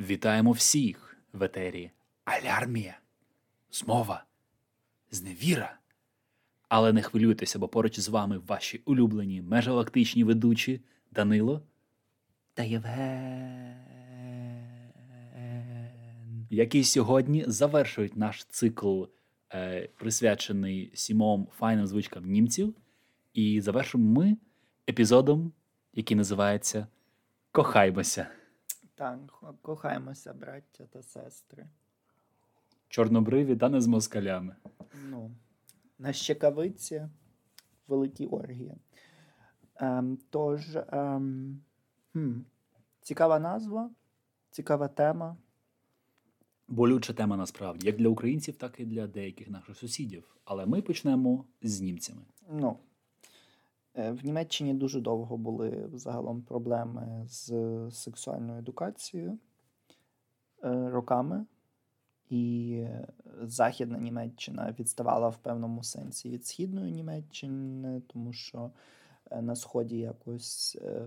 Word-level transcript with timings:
Вітаємо 0.00 0.52
всіх 0.52 1.16
в 1.32 1.42
етері 1.42 1.90
Алярмія, 2.24 2.98
змова, 3.70 4.24
зневіра. 5.10 5.78
Але 6.68 6.92
не 6.92 7.02
хвилюйтеся, 7.02 7.58
бо 7.58 7.68
поруч 7.68 8.00
з 8.00 8.08
вами 8.08 8.38
ваші 8.38 8.82
улюблені 8.84 9.42
межгалактичні 9.42 10.24
ведучі 10.24 10.80
Данило 11.10 11.62
та 12.54 12.62
Євген, 12.62 13.76
які 16.50 16.84
сьогодні 16.84 17.44
завершують 17.46 18.16
наш 18.16 18.44
цикл, 18.44 19.04
е, 19.52 19.88
присвячений 19.96 20.90
сімом 20.94 21.48
файним 21.58 21.86
звичкам 21.86 22.24
німців. 22.24 22.74
І 23.34 23.60
завершимо 23.60 24.20
ми 24.20 24.36
епізодом, 24.88 25.52
який 25.94 26.16
називається 26.16 26.86
Кохаймося. 27.52 28.39
Так, 29.00 29.18
кохаємося, 29.62 30.32
браття 30.32 30.84
та 30.84 31.02
сестри. 31.02 31.68
Чорнобриві 32.88 33.56
та 33.56 33.68
не 33.68 33.80
з 33.80 33.86
москалями. 33.86 34.56
Ну, 35.08 35.30
на 35.98 36.12
щекавиці 36.12 37.08
великі 37.88 38.26
оргії. 38.26 38.74
Ем, 39.76 40.18
тож, 40.30 40.76
ем, 40.76 41.62
хм, 42.12 42.32
цікава 43.02 43.38
назва, 43.38 43.90
цікава 44.50 44.88
тема. 44.88 45.36
Болюча 46.68 47.12
тема 47.12 47.36
насправді, 47.36 47.86
як 47.86 47.96
для 47.96 48.08
українців, 48.08 48.56
так 48.56 48.80
і 48.80 48.84
для 48.84 49.06
деяких 49.06 49.50
наших 49.50 49.76
сусідів. 49.76 50.36
Але 50.44 50.66
ми 50.66 50.82
почнемо 50.82 51.44
з 51.62 51.80
німцями. 51.80 52.22
Ну, 52.50 52.78
в 53.94 54.24
Німеччині 54.24 54.74
дуже 54.74 55.00
довго 55.00 55.36
були 55.36 55.88
загалом 55.92 56.42
проблеми 56.42 57.24
з 57.28 57.52
сексуальною 57.90 58.58
едукацією 58.58 59.38
е, 60.64 60.90
роками. 60.90 61.46
І 62.30 62.86
Західна 63.42 63.98
Німеччина 63.98 64.74
відставала 64.78 65.28
в 65.28 65.36
певному 65.36 65.82
сенсі 65.82 66.30
від 66.30 66.46
Східної 66.46 66.92
Німеччини, 66.92 68.02
тому 68.06 68.32
що 68.32 68.70
е, 69.30 69.42
на 69.42 69.56
Сході 69.56 69.98
якось 69.98 70.78
е, 70.82 71.06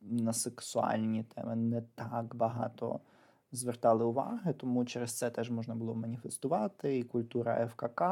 на 0.00 0.32
сексуальні 0.32 1.22
теми 1.22 1.56
не 1.56 1.82
так 1.94 2.34
багато 2.34 3.00
звертали 3.52 4.04
уваги, 4.04 4.52
тому 4.52 4.84
через 4.84 5.12
це 5.12 5.30
теж 5.30 5.50
можна 5.50 5.74
було 5.74 5.94
маніфестувати 5.94 6.98
і 6.98 7.02
культура 7.02 7.66
ФКК, 7.66 8.02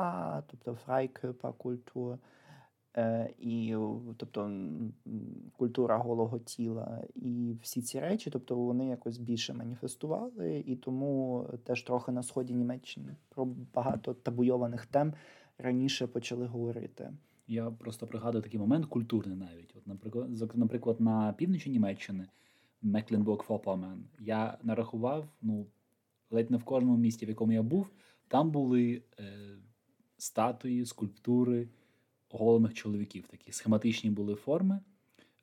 тобто 0.47 0.79
фрайкюпа-культура, 0.87 2.15
е, 2.15 2.19
і 3.39 3.77
тобто 4.17 4.51
культура 5.57 5.99
голого 5.99 6.39
тіла, 6.39 7.05
і 7.15 7.57
всі 7.63 7.83
ці 7.83 8.01
речі, 8.01 8.31
тобто 8.31 8.57
вони 8.57 8.89
якось 8.89 9.19
більше 9.19 9.55
маніфестували, 9.55 10.65
і 10.67 10.77
тому 10.77 11.47
теж 11.65 11.83
трохи 11.83 12.13
на 12.13 12.23
сході 12.23 12.55
Німеччини 12.55 13.17
про 13.29 13.45
багато 13.75 14.15
табуйованих 14.15 14.87
тем 14.87 15.15
раніше 15.59 16.07
почали 16.07 16.47
говорити. 16.47 17.13
Я 17.49 17.71
просто 17.71 18.07
пригадую 18.07 18.43
такий 18.43 18.61
момент 18.61 18.87
культурний 18.87 19.37
навіть. 19.37 19.75
От, 19.77 19.87
наприклад, 19.87 20.57
наприклад, 20.57 21.01
на 21.01 21.33
півночі 21.33 21.71
Німеччини, 21.71 22.27
Мекленбург-Фопомен, 22.83 23.99
я 24.19 24.59
нарахував, 24.63 25.29
ну, 25.43 25.67
ледь 26.31 26.51
не 26.51 26.57
в 26.57 26.65
кожному 26.65 26.97
місті, 26.97 27.27
в 27.27 27.29
якому 27.29 27.53
я 27.53 27.63
був, 27.63 27.91
там 28.29 28.51
були 28.51 29.03
е, 29.19 29.23
статуї, 30.19 30.87
скульптури 30.87 31.69
оголених 32.29 32.75
чоловіків. 32.75 33.27
Такі 33.27 33.53
схематичні 33.53 34.11
були 34.11 34.35
форми 34.35 34.81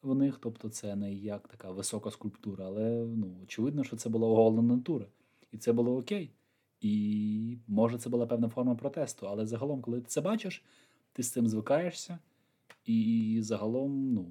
в 0.02 0.16
них, 0.16 0.38
тобто 0.42 0.70
це 0.70 0.96
не 0.96 1.14
як 1.14 1.48
така 1.48 1.72
висока 1.72 2.12
скульптура, 2.12 2.66
але 2.66 3.06
ну, 3.06 3.38
очевидно, 3.44 3.84
що 3.84 3.96
це 3.96 4.10
була 4.10 4.28
оголена 4.28 4.76
натура. 4.76 5.06
І 5.52 5.58
це 5.58 5.74
було 5.74 5.98
окей. 5.98 6.32
І 6.82 7.58
може 7.68 7.98
це 7.98 8.10
була 8.10 8.26
певна 8.26 8.50
форма 8.50 8.76
протесту. 8.76 9.28
Але 9.28 9.46
загалом, 9.46 9.82
коли 9.82 10.02
ти 10.02 10.08
це 10.08 10.22
бачиш, 10.22 10.64
ти 11.14 11.24
з 11.24 11.32
цим 11.32 11.48
звикаєшся, 11.48 12.20
і 12.86 13.38
загалом 13.42 14.14
ну, 14.14 14.28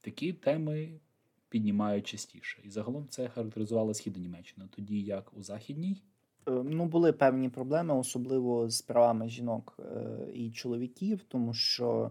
такі 0.00 0.32
теми 0.32 1.00
піднімають 1.48 2.06
частіше. 2.06 2.62
І 2.64 2.70
загалом 2.70 3.06
це 3.08 3.28
характеризувало 3.28 3.94
східну 3.94 4.22
Німеччину, 4.22 4.68
тоді 4.76 5.00
як 5.00 5.36
у 5.36 5.42
західній. 5.42 6.02
Е, 6.48 6.50
Ну, 6.50 6.86
були 6.86 7.12
певні 7.12 7.48
проблеми, 7.48 7.94
особливо 7.94 8.70
з 8.70 8.82
правами 8.82 9.28
жінок 9.28 9.78
е, 9.78 10.30
і 10.34 10.50
чоловіків, 10.50 11.22
тому 11.28 11.54
що 11.54 12.10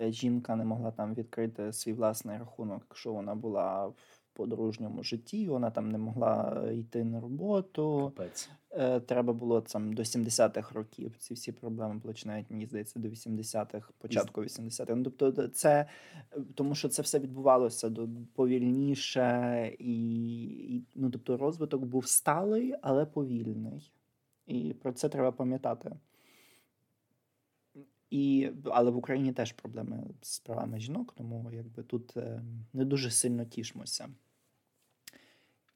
е, 0.00 0.12
жінка 0.12 0.56
не 0.56 0.64
могла 0.64 0.90
там 0.90 1.14
відкрити 1.14 1.72
свій 1.72 1.92
власний 1.92 2.38
рахунок, 2.38 2.82
якщо 2.90 3.12
вона 3.12 3.34
була 3.34 3.86
в 3.86 3.94
подружньому 4.32 5.02
житті, 5.02 5.48
вона 5.48 5.70
там 5.70 5.90
не 5.90 5.98
могла 5.98 6.62
йти 6.72 7.04
на 7.04 7.20
роботу. 7.20 8.12
Капець. 8.16 8.50
Е, 8.74 9.00
Треба 9.00 9.32
було 9.32 9.60
там 9.60 9.92
до 9.92 10.02
70-х 10.02 10.74
років. 10.74 11.16
Ці 11.18 11.34
всі 11.34 11.52
проблеми 11.52 12.00
починають, 12.00 12.50
мені 12.50 12.66
здається, 12.66 13.00
до 13.00 13.08
80-х, 13.08 13.92
початку 13.98 14.42
80-х. 14.42 14.94
Ну, 14.94 15.04
тобто, 15.04 15.48
це 15.48 15.86
е, 16.32 16.40
тому, 16.54 16.74
що 16.74 16.88
це 16.88 17.02
все 17.02 17.18
відбувалося 17.18 17.92
повільніше, 18.34 19.76
і, 19.78 20.44
і 20.76 20.84
ну, 20.94 21.10
тобто, 21.10 21.36
розвиток 21.36 21.84
був 21.84 22.06
сталий, 22.06 22.74
але 22.82 23.06
повільний. 23.06 23.92
І 24.46 24.74
про 24.74 24.92
це 24.92 25.08
треба 25.08 25.32
пам'ятати. 25.32 25.96
І, 28.10 28.50
але 28.64 28.90
в 28.90 28.96
Україні 28.96 29.32
теж 29.32 29.52
проблеми 29.52 30.04
з 30.22 30.38
правами 30.38 30.80
жінок, 30.80 31.12
тому 31.16 31.50
якби 31.52 31.82
тут 31.82 32.16
е, 32.16 32.42
не 32.72 32.84
дуже 32.84 33.10
сильно 33.10 33.44
тішмося. 33.44 34.08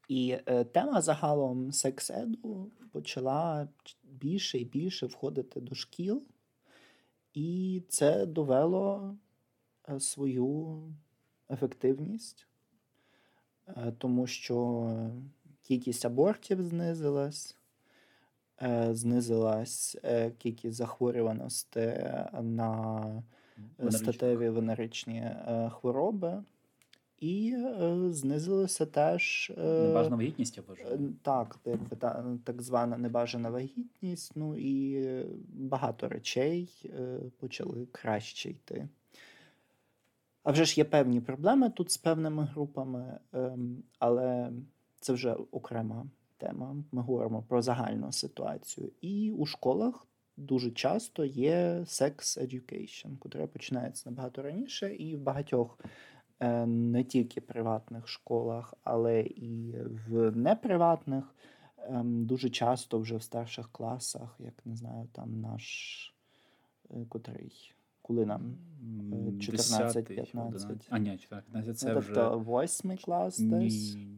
І 0.09 0.39
е, 0.47 0.65
тема 0.65 1.01
загалом 1.01 1.73
секс-еду 1.73 2.71
почала 2.93 3.69
більше 4.05 4.59
і 4.59 4.65
більше 4.65 5.07
входити 5.07 5.61
до 5.61 5.75
шкіл, 5.75 6.23
і 7.35 7.83
це 7.89 8.27
довело 8.27 9.17
е, 9.89 10.01
свою 10.01 10.83
ефективність, 11.51 12.47
е, 13.69 13.93
тому 13.99 14.27
що 14.27 14.91
кількість 15.63 16.05
абортів 16.05 16.63
знизилась, 16.63 17.57
е, 18.63 18.95
знизилась 18.95 19.97
е, 20.05 20.31
кількість 20.31 20.77
захворюваності 20.77 21.95
на 22.43 23.23
статеві 23.91 24.49
венеричні 24.49 25.19
е, 25.19 25.71
хвороби, 25.75 26.45
і 27.21 27.55
е, 27.57 28.13
знизилося 28.13 28.87
теж 28.87 29.53
е, 29.59 29.63
Небажана 29.63 30.17
вагітність, 30.17 30.57
я 30.57 30.63
Е. 30.79 30.99
Так, 31.23 31.57
якби 31.65 31.97
та, 31.97 32.25
так 32.45 32.63
звана 32.63 32.99
небажана 32.99 33.51
вагітність, 33.51 34.33
ну 34.35 34.57
і 34.57 35.07
багато 35.49 36.09
речей 36.09 36.69
е, 36.85 37.19
почали 37.41 37.87
краще 37.93 38.51
йти. 38.51 38.89
А 40.43 40.51
вже 40.51 40.65
ж 40.65 40.81
є 40.81 40.85
певні 40.85 41.21
проблеми 41.21 41.71
тут 41.71 41.91
з 41.91 41.97
певними 41.97 42.45
групами, 42.45 43.19
ем, 43.33 43.83
але 43.99 44.53
це 45.01 45.13
вже 45.13 45.37
окрема 45.51 46.07
тема. 46.37 46.77
Ми 46.93 47.03
говоримо 47.03 47.43
про 47.43 47.63
загальну 47.63 48.13
ситуацію. 48.13 48.91
І 49.01 49.31
у 49.31 49.47
школах 49.47 50.07
дуже 50.37 50.71
часто 50.71 51.25
є 51.25 51.79
sex 51.79 52.39
education, 52.47 53.11
яка 53.35 53.47
починається 53.47 54.11
набагато 54.11 54.43
раніше, 54.43 54.95
і 54.95 55.17
в 55.17 55.21
багатьох 55.21 55.79
не 56.67 57.05
тільки 57.05 57.41
приватних 57.41 58.09
школах, 58.09 58.75
але 58.85 59.21
і 59.21 59.75
в 60.09 60.31
неприватних. 60.31 61.35
ем, 61.89 62.27
Дуже 62.27 62.51
часто 62.51 62.99
вже 62.99 63.17
в 63.17 63.23
старших 63.23 63.69
класах, 63.73 64.37
як 64.39 64.67
не 64.67 64.77
знаю, 64.77 65.09
там 65.13 65.41
наш 65.41 66.15
е, 66.91 67.05
котрий, 67.09 67.75
коли 68.03 68.27
нам 68.27 68.57
М, 68.83 69.13
е, 69.13 69.31
10-й, 69.31 70.19
14-15. 70.21 70.87
А, 70.91 70.99
ні, 70.99 71.19
14, 71.19 71.79
це 71.79 71.93
ну, 71.93 71.99
вже... 71.99 72.15
тобто 72.15 72.39
восьмий 72.39 72.97
клас 72.97 73.39
десь. 73.39 73.95
Ні, 73.95 74.09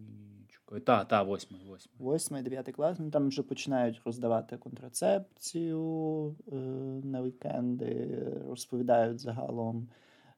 чекай. 0.48 0.80
Та, 0.80 1.04
та, 1.04 1.22
восьмий, 1.22 1.60
восьмий. 1.68 1.94
Восьмий, 1.98 2.42
дев'ятий 2.42 2.74
клас, 2.74 2.98
ну 2.98 3.10
там 3.10 3.28
вже 3.28 3.42
починають 3.42 4.00
роздавати 4.04 4.56
контрацепцію 4.56 6.36
е, 6.52 6.56
на 7.04 7.22
вікенди, 7.22 8.22
розповідають 8.48 9.20
загалом 9.20 9.88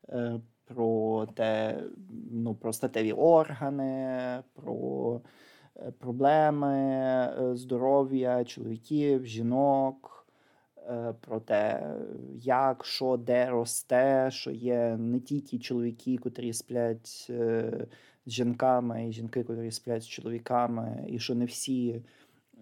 е, 0.09 0.41
про 0.75 1.27
те, 1.27 1.83
ну, 2.31 2.55
про 2.55 2.73
статеві 2.73 3.13
органи, 3.13 4.43
про 4.55 5.21
е, 5.77 5.93
проблеми 5.99 6.75
е, 6.75 7.57
здоров'я 7.57 8.45
чоловіків, 8.45 9.27
жінок, 9.27 10.27
е, 10.77 11.15
про 11.21 11.41
те, 11.41 11.95
як, 12.43 12.85
що, 12.85 13.17
де 13.17 13.51
росте, 13.51 14.29
що 14.31 14.51
є 14.51 14.97
не 14.97 15.21
тільки 15.21 15.59
чоловіки, 15.59 16.17
котрі 16.17 16.53
сплять. 16.53 17.31
з 18.27 18.33
жінками, 18.33 19.09
і 19.09 19.13
жінки, 19.13 19.45
котрі 19.45 19.71
сплять 19.71 20.03
з 20.03 20.09
чоловіками, 20.09 21.05
і 21.09 21.19
що 21.19 21.35
не 21.35 21.45
всі 21.45 22.03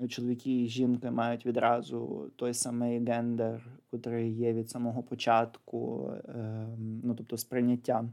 чоловіки 0.09 0.63
і 0.63 0.69
жінки 0.69 1.11
мають 1.11 1.47
відразу 1.47 2.31
той 2.37 2.55
самий 2.55 3.05
гендер, 3.05 3.67
котрий 3.91 4.33
є 4.33 4.53
від 4.53 4.71
самого 4.71 5.03
початку, 5.03 6.13
ем, 6.29 7.01
ну 7.05 7.15
тобто 7.15 7.37
сприйняття 7.37 8.09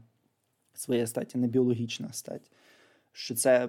своєї 0.74 1.06
статі, 1.06 1.38
не 1.38 1.48
біологічна 1.48 2.12
стать. 2.12 2.50
Що 3.12 3.34
це 3.34 3.68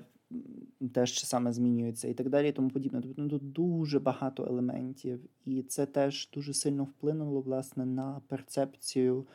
теж 0.94 1.26
саме 1.26 1.54
змінюється 1.54 2.08
і 2.08 2.14
так 2.14 2.30
далі, 2.30 2.50
і 2.50 2.52
тому 2.52 2.70
подібне. 2.70 3.02
Тобто 3.02 3.22
ну, 3.22 3.40
дуже 3.40 4.00
багато 4.00 4.46
елементів, 4.46 5.20
і 5.46 5.62
це 5.62 5.86
теж 5.86 6.30
дуже 6.34 6.54
сильно 6.54 6.84
вплинуло 6.84 7.42
власне 7.42 7.86
на 7.86 8.22
перцепцію 8.28 9.26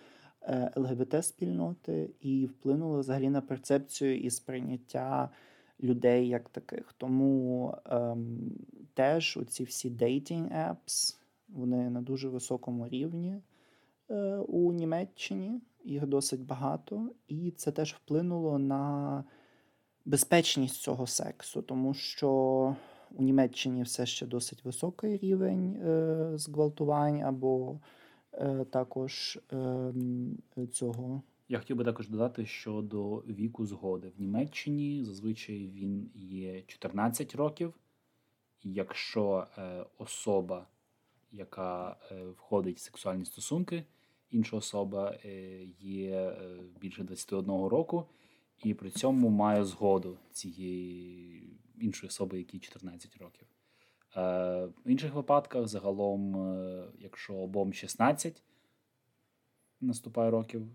е, 0.42 0.72
ЛГБТ-спільноти 0.76 2.10
і 2.20 2.46
вплинуло 2.46 3.00
взагалі 3.00 3.30
на 3.30 3.40
перцепцію 3.40 4.18
і 4.18 4.30
сприйняття 4.30 5.30
людей 5.82 6.28
як 6.28 6.48
таких. 6.48 6.94
Тому 6.98 7.74
ем, 7.86 8.52
теж 8.94 9.36
оці 9.36 9.64
всі 9.64 9.90
dating 9.90 10.68
apps, 10.68 11.16
вони 11.48 11.90
на 11.90 12.02
дуже 12.02 12.28
високому 12.28 12.88
рівні 12.88 13.40
е, 14.10 14.36
у 14.36 14.72
Німеччині, 14.72 15.60
їх 15.84 16.06
досить 16.06 16.46
багато, 16.46 17.10
і 17.28 17.50
це 17.50 17.72
теж 17.72 17.94
вплинуло 17.94 18.58
на 18.58 19.24
безпечність 20.04 20.80
цього 20.82 21.06
сексу, 21.06 21.62
тому 21.62 21.94
що 21.94 22.30
у 23.16 23.22
Німеччині 23.22 23.82
все 23.82 24.06
ще 24.06 24.26
досить 24.26 24.64
високий 24.64 25.16
рівень 25.16 25.76
е, 25.76 26.32
зґвалтувань 26.34 27.22
або 27.22 27.80
е, 28.32 28.64
також 28.70 29.38
е, 29.52 29.92
цього. 30.72 31.22
Я 31.52 31.58
хотів 31.58 31.76
би 31.76 31.84
також 31.84 32.08
додати 32.08 32.46
щодо 32.46 33.16
віку 33.16 33.66
згоди. 33.66 34.08
В 34.08 34.20
Німеччині 34.20 35.04
зазвичай 35.04 35.68
він 35.68 36.10
є 36.14 36.62
14 36.62 37.34
років. 37.34 37.74
Якщо 38.62 39.46
е, 39.58 39.86
особа, 39.98 40.66
яка 41.32 41.96
е, 42.10 42.24
входить 42.24 42.76
в 42.76 42.80
сексуальні 42.80 43.24
стосунки, 43.24 43.84
інша 44.30 44.56
особа 44.56 45.18
е, 45.24 45.64
є 45.80 46.36
більше 46.80 47.04
21 47.04 47.46
року, 47.50 48.06
і 48.64 48.74
при 48.74 48.90
цьому 48.90 49.28
має 49.28 49.64
згоду 49.64 50.18
цієї 50.32 51.42
іншої 51.80 52.08
особи, 52.08 52.38
якій 52.38 52.58
14 52.58 53.16
років. 53.16 53.46
В 54.84 54.90
інших 54.90 55.14
випадках, 55.14 55.68
загалом, 55.68 56.36
якщо 56.98 57.34
обом 57.34 57.72
16 57.72 58.42
наступає 59.80 60.30
років, 60.30 60.66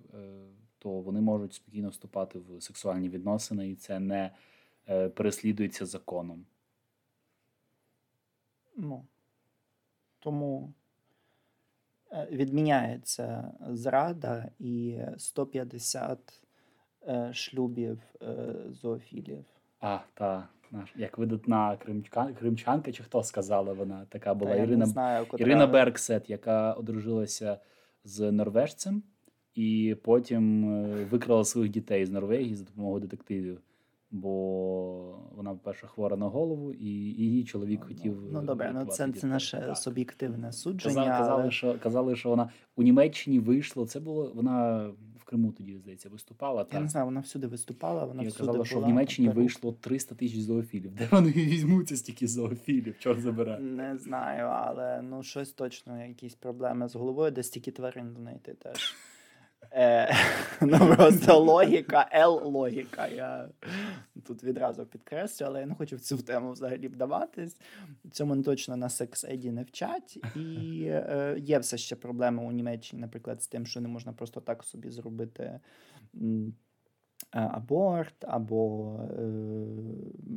е, 0.87 0.97
то 0.97 1.01
вони 1.01 1.21
можуть 1.21 1.53
спокійно 1.53 1.89
вступати 1.89 2.39
в 2.39 2.61
сексуальні 2.61 3.09
відносини, 3.09 3.69
і 3.69 3.75
це 3.75 3.99
не 3.99 4.31
е, 4.89 5.09
переслідується 5.09 5.85
законом. 5.85 6.45
Ну, 8.75 9.05
тому 10.19 10.73
е, 12.11 12.27
відміняється 12.31 13.51
зрада 13.69 14.49
і 14.59 14.99
150 15.17 16.19
е, 17.07 17.33
шлюбів 17.33 17.99
е, 18.21 18.55
зоофілів. 18.69 19.45
А, 19.79 19.99
та 20.13 20.47
як 20.95 21.17
видатна 21.17 21.77
кримчанка, 21.77 22.33
кримчанка, 22.33 22.91
чи 22.91 23.03
хто 23.03 23.23
сказала 23.23 23.73
вона 23.73 24.05
така 24.09 24.33
була 24.33 24.51
Та 24.51 24.57
Ірина 24.57 24.85
знаю. 24.85 25.27
Ірина 25.37 25.67
Бергсет, 25.67 26.29
яка 26.29 26.73
одружилася 26.73 27.59
з 28.03 28.31
норвежцем, 28.31 29.03
і 29.57 29.95
потім 30.03 30.69
е, 30.69 31.05
викрала 31.11 31.45
своїх 31.45 31.71
дітей 31.71 32.05
з 32.05 32.11
Норвегії 32.11 32.55
за 32.55 32.63
допомогою 32.63 33.01
детективів. 33.01 33.61
Бо 34.11 35.19
вона, 35.35 35.51
по-перше, 35.51 35.87
хвора 35.87 36.17
на 36.17 36.25
голову, 36.25 36.73
і 36.73 36.85
її 36.85 37.43
чоловік 37.43 37.83
хотів. 37.83 38.23
Ну 38.31 38.41
добре, 38.41 38.71
ну 38.73 38.85
це, 38.85 39.11
це 39.11 39.27
наше 39.27 39.57
Так. 39.57 39.77
суб'єктивне 39.77 40.51
судження. 40.51 40.95
Казали, 40.95 41.19
казали, 41.19 41.41
але... 41.41 41.51
що 41.51 41.79
казали, 41.79 42.15
що 42.15 42.29
вона 42.29 42.49
у 42.75 42.83
Німеччині 42.83 43.39
вийшло. 43.39 43.85
Це 43.85 43.99
було 43.99 44.31
вона 44.35 44.87
в 45.15 45.23
Криму 45.23 45.51
тоді 45.51 45.77
здається 45.77 46.09
виступала. 46.09 46.59
Я 46.59 46.65
Так 46.65 46.81
не 46.81 46.87
знаю, 46.87 47.05
вона 47.05 47.19
всюди 47.19 47.47
виступала, 47.47 48.05
вона 48.05 48.23
і 48.23 48.27
всюди 48.27 48.45
казала, 48.45 48.65
що 48.65 48.79
в 48.79 48.85
Німеччині 48.87 49.27
Перу. 49.27 49.41
вийшло 49.41 49.71
300 49.71 50.15
тисяч 50.15 50.39
зоофілів. 50.39 50.95
Де 50.95 51.07
вони 51.11 51.31
візьмуться 51.31 51.97
стільки 51.97 52.27
зоофілів? 52.27 52.99
Чорт 52.99 53.21
забирає. 53.21 53.59
Не 53.59 53.97
знаю, 53.97 54.45
але 54.45 55.01
ну 55.01 55.23
щось 55.23 55.51
точно, 55.51 56.05
якісь 56.05 56.35
проблеми 56.35 56.87
з 56.87 56.95
головою, 56.95 57.31
де 57.31 57.43
стільки 57.43 57.71
тварин 57.71 58.13
знайти 58.13 58.53
теж. 58.53 58.95
Е, 59.71 60.15
ну 60.61 60.95
просто 60.95 61.39
логіка, 61.39 62.09
Л-логіка. 62.13 63.07
Я 63.07 63.49
тут 64.25 64.43
відразу 64.43 64.85
підкреслю, 64.85 65.45
але 65.45 65.59
я 65.59 65.65
не 65.65 65.75
хочу 65.75 65.95
в 65.95 65.99
цю 65.99 66.17
тему 66.17 66.51
взагалі 66.51 66.87
вдаватись. 66.87 67.59
Цьому 68.11 68.43
точно 68.43 68.77
на 68.77 68.89
секс-еді 68.89 69.51
не 69.51 69.63
вчать. 69.63 70.19
І 70.35 70.83
е, 70.85 71.35
є 71.39 71.59
все 71.59 71.77
ще 71.77 71.95
проблеми 71.95 72.43
у 72.43 72.51
Німеччині, 72.51 73.01
наприклад, 73.01 73.43
з 73.43 73.47
тим, 73.47 73.65
що 73.65 73.81
не 73.81 73.87
можна 73.87 74.13
просто 74.13 74.41
так 74.41 74.63
собі 74.63 74.89
зробити. 74.89 75.59
Е, 77.33 77.39
Аборт, 77.39 78.15
або 78.27 78.93
е, 79.03 79.23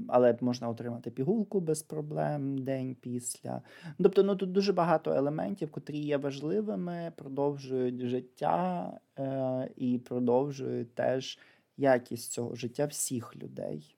але 0.08 0.38
можна 0.40 0.68
отримати 0.68 1.10
пігулку 1.10 1.60
без 1.60 1.82
проблем 1.82 2.58
день 2.58 2.96
після. 3.00 3.62
Тобто, 3.98 4.22
ну 4.22 4.36
тут 4.36 4.52
дуже 4.52 4.72
багато 4.72 5.12
елементів, 5.12 5.70
котрі 5.70 5.98
є 5.98 6.16
важливими, 6.16 7.12
продовжують 7.16 8.00
життя 8.00 8.92
е, 9.18 9.70
і 9.76 9.98
продовжують 9.98 10.94
теж 10.94 11.38
якість 11.76 12.32
цього 12.32 12.54
життя 12.54 12.86
всіх 12.86 13.36
людей. 13.36 13.96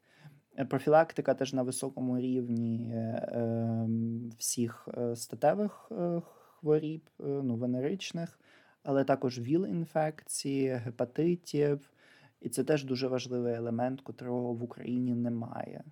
Профілактика 0.68 1.34
теж 1.34 1.52
на 1.52 1.62
високому 1.62 2.18
рівні 2.18 2.94
всіх 4.38 4.88
статевих 5.14 5.92
хворіб, 6.62 7.02
ну, 7.18 7.56
венеричних, 7.56 8.40
але 8.82 9.04
також 9.04 9.38
ВІЛ-інфекції, 9.38 10.74
гепатитів. 10.74 11.90
І 12.42 12.48
це 12.48 12.64
теж 12.64 12.84
дуже 12.84 13.08
важливий 13.08 13.54
елемент, 13.54 14.00
котрого 14.00 14.54
в 14.54 14.62
Україні 14.62 15.14
немає. 15.14 15.84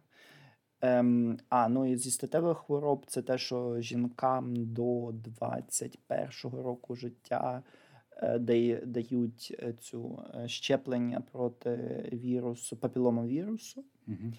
Ем, 0.80 1.38
а, 1.48 1.68
ну 1.68 1.86
і 1.92 1.96
зі 1.96 2.10
статевих 2.10 2.58
хвороб 2.58 3.04
це 3.06 3.22
те, 3.22 3.38
що 3.38 3.80
жінкам 3.80 4.54
до 4.56 5.10
21 5.12 6.28
року 6.42 6.96
життя 6.96 7.62
е, 8.16 8.38
дають 8.86 9.56
е, 9.58 9.72
цю 9.72 10.22
е, 10.34 10.48
щеплення 10.48 11.22
проти 11.32 12.04
вірусу, 12.12 12.76
папіломавірусу, 12.76 13.84
Угу. 14.08 14.32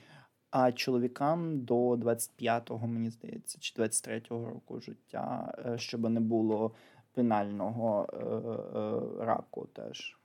а 0.50 0.72
чоловікам 0.72 1.60
до 1.60 1.92
25-го, 1.92 2.88
мені 2.88 3.10
здається, 3.10 3.58
чи 3.62 3.82
23-го 3.82 4.46
року 4.46 4.80
життя, 4.80 5.54
е, 5.66 5.78
щоб 5.78 6.10
не 6.10 6.20
було 6.20 6.72
пенального 7.14 8.08
е, 8.14 8.18
е, 8.18 9.26
раку 9.26 9.66
теж. 9.74 10.21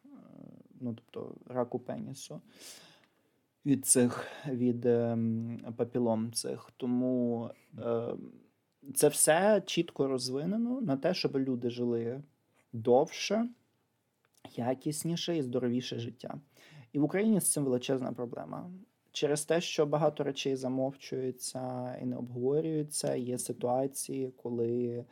Е, 0.76 0.78
Ну, 0.81 0.94
тобто 0.94 1.34
раку 1.46 1.78
пенісу 1.78 2.40
від 3.67 3.87
цих 3.87 4.26
від 4.49 4.87
ем, 4.87 5.75
папілом 5.76 6.32
цих. 6.32 6.70
Тому 6.76 7.51
е, 7.79 8.08
це 8.94 9.08
все 9.08 9.62
чітко 9.67 10.06
розвинено 10.06 10.81
на 10.81 10.96
те, 10.96 11.15
щоб 11.15 11.36
люди 11.36 11.70
жили 11.70 12.22
довше, 12.72 13.48
якісніше 14.56 15.36
і 15.36 15.43
здоровіше 15.43 15.98
життя. 15.98 16.41
І 16.93 16.98
в 16.98 17.05
Україні 17.05 17.41
з 17.41 17.53
цим 17.53 17.65
величезна 17.65 18.12
проблема. 18.12 18.70
Через 19.12 19.44
те, 19.44 19.60
що 19.60 19.86
багато 19.86 20.24
речей 20.24 20.56
замовчуються 20.56 21.96
і 22.03 22.06
не 22.06 22.17
обговорюються, 22.17 23.15
є 23.15 23.39
ситуації, 23.39 24.32
коли 24.43 24.86
е, 24.86 25.05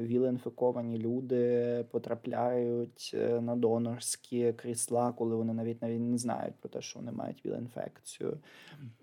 віл-інфіковані 0.00 0.98
люди 0.98 1.84
потрапляють 1.90 3.10
е, 3.14 3.40
на 3.40 3.56
донорські 3.56 4.52
крісла, 4.52 5.12
коли 5.12 5.36
вони 5.36 5.52
навіть 5.52 5.82
навіть 5.82 6.00
не 6.00 6.18
знають 6.18 6.54
про 6.54 6.68
те, 6.68 6.80
що 6.80 6.98
вони 6.98 7.12
мають 7.12 7.46
віл-інфекцію. 7.46 8.38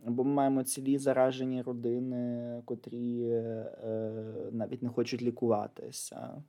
Бо 0.05 0.23
ми 0.23 0.33
маємо 0.33 0.63
цілі 0.63 0.97
заражені 0.97 1.61
родини, 1.61 2.61
котрі 2.65 3.29
е, 3.29 3.71
навіть 4.51 4.83
не 4.83 4.89
хочуть 4.89 5.21
лікуватися. 5.21 6.43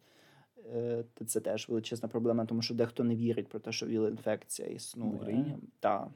Е, 0.75 1.05
Це 1.27 1.41
теж 1.41 1.69
величезна 1.69 2.09
проблема, 2.09 2.47
тому 2.47 2.63
що 2.63 2.75
дехто 2.75 3.05
не 3.05 3.17
вірить 3.17 3.49
про 3.49 3.61
те, 3.61 3.73
що 3.73 3.87
віл-інфекція 3.87 4.69
існує. 4.69 5.13
В 5.13 5.15
Україні? 5.15 5.57
Так. 5.81 6.09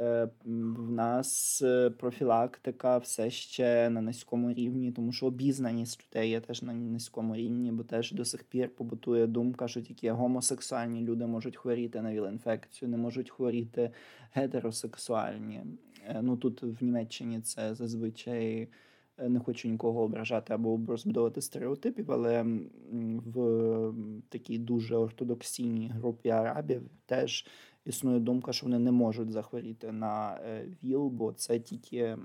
Е, 0.00 0.28
В 0.44 0.90
нас 0.90 1.62
е, 1.62 1.90
профілактика 1.90 2.98
все 2.98 3.30
ще 3.30 3.90
на 3.90 4.00
низькому 4.00 4.52
рівні, 4.52 4.92
тому 4.92 5.12
що 5.12 5.26
обізнаність 5.26 6.06
людей 6.06 6.30
є 6.30 6.40
теж 6.40 6.62
на 6.62 6.72
низькому 6.72 7.36
рівні, 7.36 7.72
бо 7.72 7.82
теж 7.82 8.12
до 8.12 8.24
сих 8.24 8.44
пір 8.44 8.74
побутує 8.74 9.26
думка, 9.26 9.68
що 9.68 9.80
тільки 9.80 10.10
гомосексуальні 10.10 11.00
люди 11.00 11.26
можуть 11.26 11.56
хворіти 11.56 12.02
на 12.02 12.12
віл-інфекцію, 12.12 12.88
не 12.88 12.96
можуть 12.96 13.30
хворіти 13.30 13.90
гетеросексуальні. 14.32 15.62
Е, 16.06 16.22
Ну 16.22 16.36
тут 16.36 16.62
в 16.62 16.84
Німеччині 16.84 17.40
це 17.40 17.74
зазвичай 17.74 18.68
не 19.28 19.40
хочу 19.40 19.68
нікого 19.68 20.02
ображати 20.02 20.54
або 20.54 20.80
розбудовувати 20.88 21.40
стереотипів, 21.40 22.12
але 22.12 22.46
в 23.24 23.92
такій 24.28 24.58
дуже 24.58 24.96
ортодоксійній 24.96 25.88
групі 25.88 26.28
арабів 26.28 26.82
теж 27.06 27.46
існує 27.88 28.20
думка, 28.20 28.52
що 28.52 28.66
вони 28.66 28.78
не 28.78 28.92
можуть 28.92 29.30
захворіти 29.30 29.92
на 29.92 30.34
е, 30.34 30.66
ВІЛ, 30.82 31.08
бо 31.08 31.32
це 31.32 31.58
тільки 31.58 32.16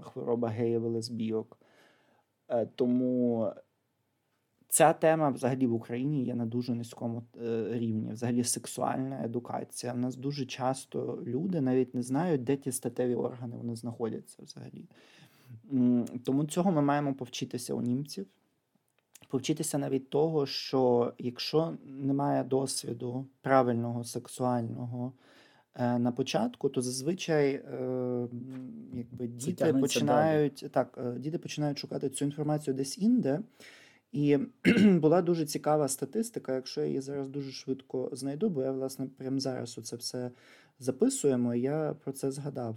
хвороба 0.00 0.48
геїв 0.48 0.82
і 0.82 0.88
лесбійок. 0.88 1.58
Е, 2.48 2.66
Тому 2.74 3.52
Ця 4.72 4.92
тема 4.92 5.30
взагалі 5.30 5.66
в 5.66 5.74
Україні 5.74 6.24
є 6.24 6.34
на 6.34 6.46
дуже 6.46 6.74
низькому 6.74 7.22
е, 7.42 7.68
рівні. 7.72 8.12
Взагалі, 8.12 8.44
сексуальна 8.44 9.24
едукація. 9.24 9.92
У 9.92 9.96
нас 9.96 10.16
дуже 10.16 10.46
часто 10.46 11.22
люди 11.26 11.60
навіть 11.60 11.94
не 11.94 12.02
знають, 12.02 12.44
де 12.44 12.56
ті 12.56 12.72
статеві 12.72 13.14
органи 13.14 13.56
вони 13.56 13.76
знаходяться 13.76 14.42
взагалі. 14.42 14.88
Тому 16.24 16.44
цього 16.44 16.72
ми 16.72 16.82
маємо 16.82 17.14
повчитися 17.14 17.74
у 17.74 17.82
німців. 17.82 18.26
Повчитися 19.32 19.78
навіть 19.78 20.10
того, 20.10 20.46
що 20.46 21.12
якщо 21.18 21.74
немає 21.84 22.44
досвіду 22.44 23.26
правильного 23.42 24.04
сексуального 24.04 25.12
е, 25.74 25.98
на 25.98 26.12
початку, 26.12 26.68
то 26.68 26.82
зазвичай 26.82 27.50
е, 27.54 28.28
якби 28.94 29.26
діти 29.26 29.72
починають 29.72 30.58
далі. 30.60 30.70
так, 30.70 30.98
е, 31.06 31.18
діти 31.18 31.38
починають 31.38 31.78
шукати 31.78 32.08
цю 32.08 32.24
інформацію 32.24 32.74
десь 32.74 32.98
інде. 32.98 33.40
І 34.12 34.38
була 34.84 35.22
дуже 35.22 35.46
цікава 35.46 35.88
статистика, 35.88 36.54
якщо 36.54 36.80
я 36.80 36.86
її 36.86 37.00
зараз 37.00 37.28
дуже 37.28 37.52
швидко 37.52 38.10
знайду, 38.12 38.48
бо 38.48 38.62
я, 38.62 38.72
власне, 38.72 39.06
прямо 39.16 39.40
зараз 39.40 39.80
це 39.84 39.96
все 39.96 40.30
записуємо, 40.78 41.54
і 41.54 41.60
я 41.60 41.96
про 42.04 42.12
це 42.12 42.30
згадав. 42.30 42.76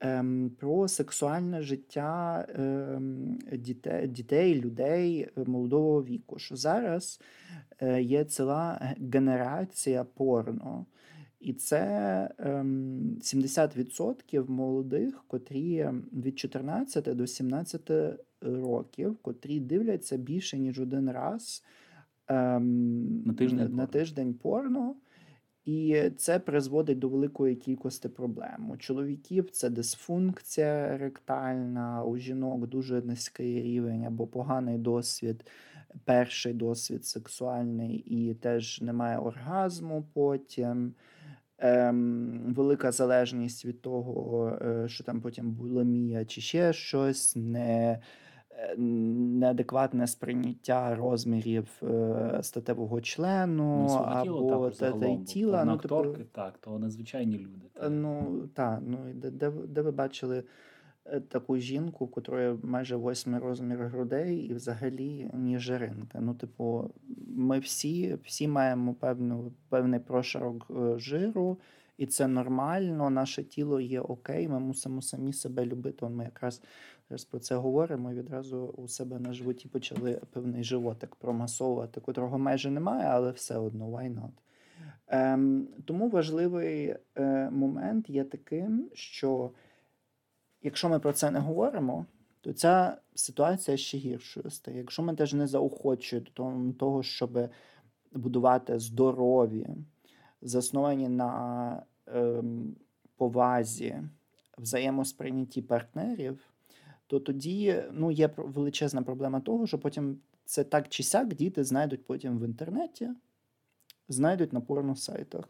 Ем, 0.00 0.50
Про 0.58 0.88
сексуальне 0.88 1.62
життя 1.62 2.46
ем, 2.54 3.38
дітей, 3.52 4.08
дітей, 4.08 4.60
людей 4.60 5.28
молодого 5.46 6.04
віку. 6.04 6.38
Що 6.38 6.56
зараз 6.56 7.20
е, 7.80 8.02
є 8.02 8.24
ціла 8.24 8.94
генерація 9.12 10.04
порно. 10.04 10.86
І 11.40 11.52
це 11.52 12.30
ем, 12.38 13.18
70% 13.20 14.50
молодих, 14.50 15.24
котрі 15.26 15.88
від 16.12 16.38
14 16.38 17.16
до 17.16 17.26
17 17.26 17.90
років, 18.40 19.16
котрі 19.22 19.60
дивляться 19.60 20.16
більше 20.16 20.58
ніж 20.58 20.80
один 20.80 21.10
раз 21.10 21.64
ем, 22.26 23.22
на 23.22 23.34
тиждень 23.34 23.74
на 23.74 23.86
тиждень 23.86 24.34
порно. 24.34 24.94
І 25.68 26.10
це 26.16 26.38
призводить 26.38 26.98
до 26.98 27.08
великої 27.08 27.56
кількості 27.56 28.08
проблем. 28.08 28.70
У 28.70 28.76
чоловіків 28.76 29.50
це 29.50 29.70
дисфункція 29.70 30.98
ректальна, 30.98 32.04
у 32.04 32.16
жінок 32.16 32.66
дуже 32.66 33.02
низький 33.02 33.62
рівень 33.62 34.04
або 34.04 34.26
поганий 34.26 34.78
досвід, 34.78 35.44
перший 36.04 36.52
досвід 36.52 37.04
сексуальний, 37.04 37.96
і 37.96 38.34
теж 38.34 38.80
немає 38.80 39.18
оргазму 39.18 40.04
потім. 40.14 40.94
Ем, 41.58 42.54
Велика 42.56 42.92
залежність 42.92 43.64
від 43.64 43.82
того, 43.82 44.48
е, 44.62 44.88
що 44.88 45.04
там 45.04 45.20
потім 45.20 45.50
булимія 45.50 46.24
чи 46.24 46.40
ще 46.40 46.72
щось, 46.72 47.36
не 47.36 47.98
неадекватне 48.76 50.06
сприйняття 50.06 50.94
розмірів 50.94 51.68
е, 51.82 52.38
статевого 52.42 53.00
члену 53.00 53.86
ну, 53.88 53.94
або 53.94 54.70
та 54.70 55.16
тіла. 55.16 55.64
Ну, 55.64 55.76
типу, 55.76 55.94
акторки, 55.94 56.24
так, 56.32 56.58
то 56.58 56.78
надзвичайні 56.78 57.38
люди. 57.38 57.66
Так. 57.74 57.90
Ну 57.90 58.42
так, 58.54 58.80
ну 58.86 58.98
де, 59.14 59.30
де, 59.30 59.50
де 59.50 59.82
ви 59.82 59.90
бачили 59.90 60.44
е, 61.06 61.20
таку 61.20 61.56
жінку, 61.56 62.04
в 62.04 62.10
котрої 62.10 62.58
майже 62.62 62.96
восьми 62.96 63.38
розмір 63.38 63.78
грудей, 63.78 64.36
і 64.36 64.54
взагалі 64.54 65.30
ні 65.34 65.58
жиринка. 65.58 66.20
Ну, 66.20 66.34
типу, 66.34 66.90
ми 67.26 67.58
всі 67.58 68.18
всі 68.24 68.48
маємо 68.48 68.94
певну, 68.94 69.52
певний 69.68 70.00
прошарок 70.00 70.70
жиру. 70.96 71.58
І 71.98 72.06
це 72.06 72.28
нормально, 72.28 73.10
наше 73.10 73.44
тіло 73.44 73.80
є 73.80 74.00
окей, 74.00 74.48
ми 74.48 74.60
мусимо 74.60 75.02
самі 75.02 75.32
себе 75.32 75.66
любити. 75.66 76.06
Ми 76.06 76.24
якраз 76.24 76.62
Зараз 77.08 77.24
про 77.24 77.40
це 77.40 77.54
говоримо. 77.54 78.12
і 78.12 78.14
Відразу 78.14 78.74
у 78.76 78.88
себе 78.88 79.18
на 79.18 79.32
животі 79.32 79.68
почали 79.68 80.20
певний 80.32 80.64
животик 80.64 81.14
промасовувати, 81.14 82.00
котрого 82.00 82.38
майже 82.38 82.70
немає, 82.70 83.06
але 83.06 83.30
все 83.30 83.56
одно 83.56 83.88
why 83.88 84.14
not? 84.14 84.30
Ем, 85.06 85.68
Тому 85.84 86.08
важливий 86.08 86.96
е, 87.16 87.50
момент 87.50 88.10
є 88.10 88.24
таким, 88.24 88.90
що 88.94 89.50
якщо 90.62 90.88
ми 90.88 90.98
про 90.98 91.12
це 91.12 91.30
не 91.30 91.38
говоримо, 91.38 92.06
то 92.40 92.52
ця 92.52 92.96
ситуація 93.14 93.76
ще 93.76 93.98
гіршою 93.98 94.50
стає. 94.50 94.78
Якщо 94.78 95.02
ми 95.02 95.14
теж 95.14 95.34
не 95.34 95.46
заохочуємо 95.46 96.26
до 96.36 96.72
того, 96.72 97.02
щоб 97.02 97.48
будувати 98.12 98.78
здорові, 98.78 99.66
засновані 100.42 101.08
на 101.08 101.82
ем, 102.06 102.76
повазі, 103.16 104.02
взаємосприйнятті 104.58 105.62
партнерів 105.62 106.40
то 107.08 107.20
тоді 107.20 107.82
ну, 107.92 108.10
є 108.10 108.30
величезна 108.36 109.02
проблема 109.02 109.40
того, 109.40 109.66
що 109.66 109.78
потім 109.78 110.18
це 110.44 110.64
так 110.64 110.88
чи 110.88 111.02
сяк 111.02 111.34
діти 111.34 111.64
знайдуть 111.64 112.06
потім 112.06 112.38
в 112.38 112.44
інтернеті, 112.44 113.08
знайдуть 114.08 114.52
на 114.52 114.60
порносайтах. 114.60 115.48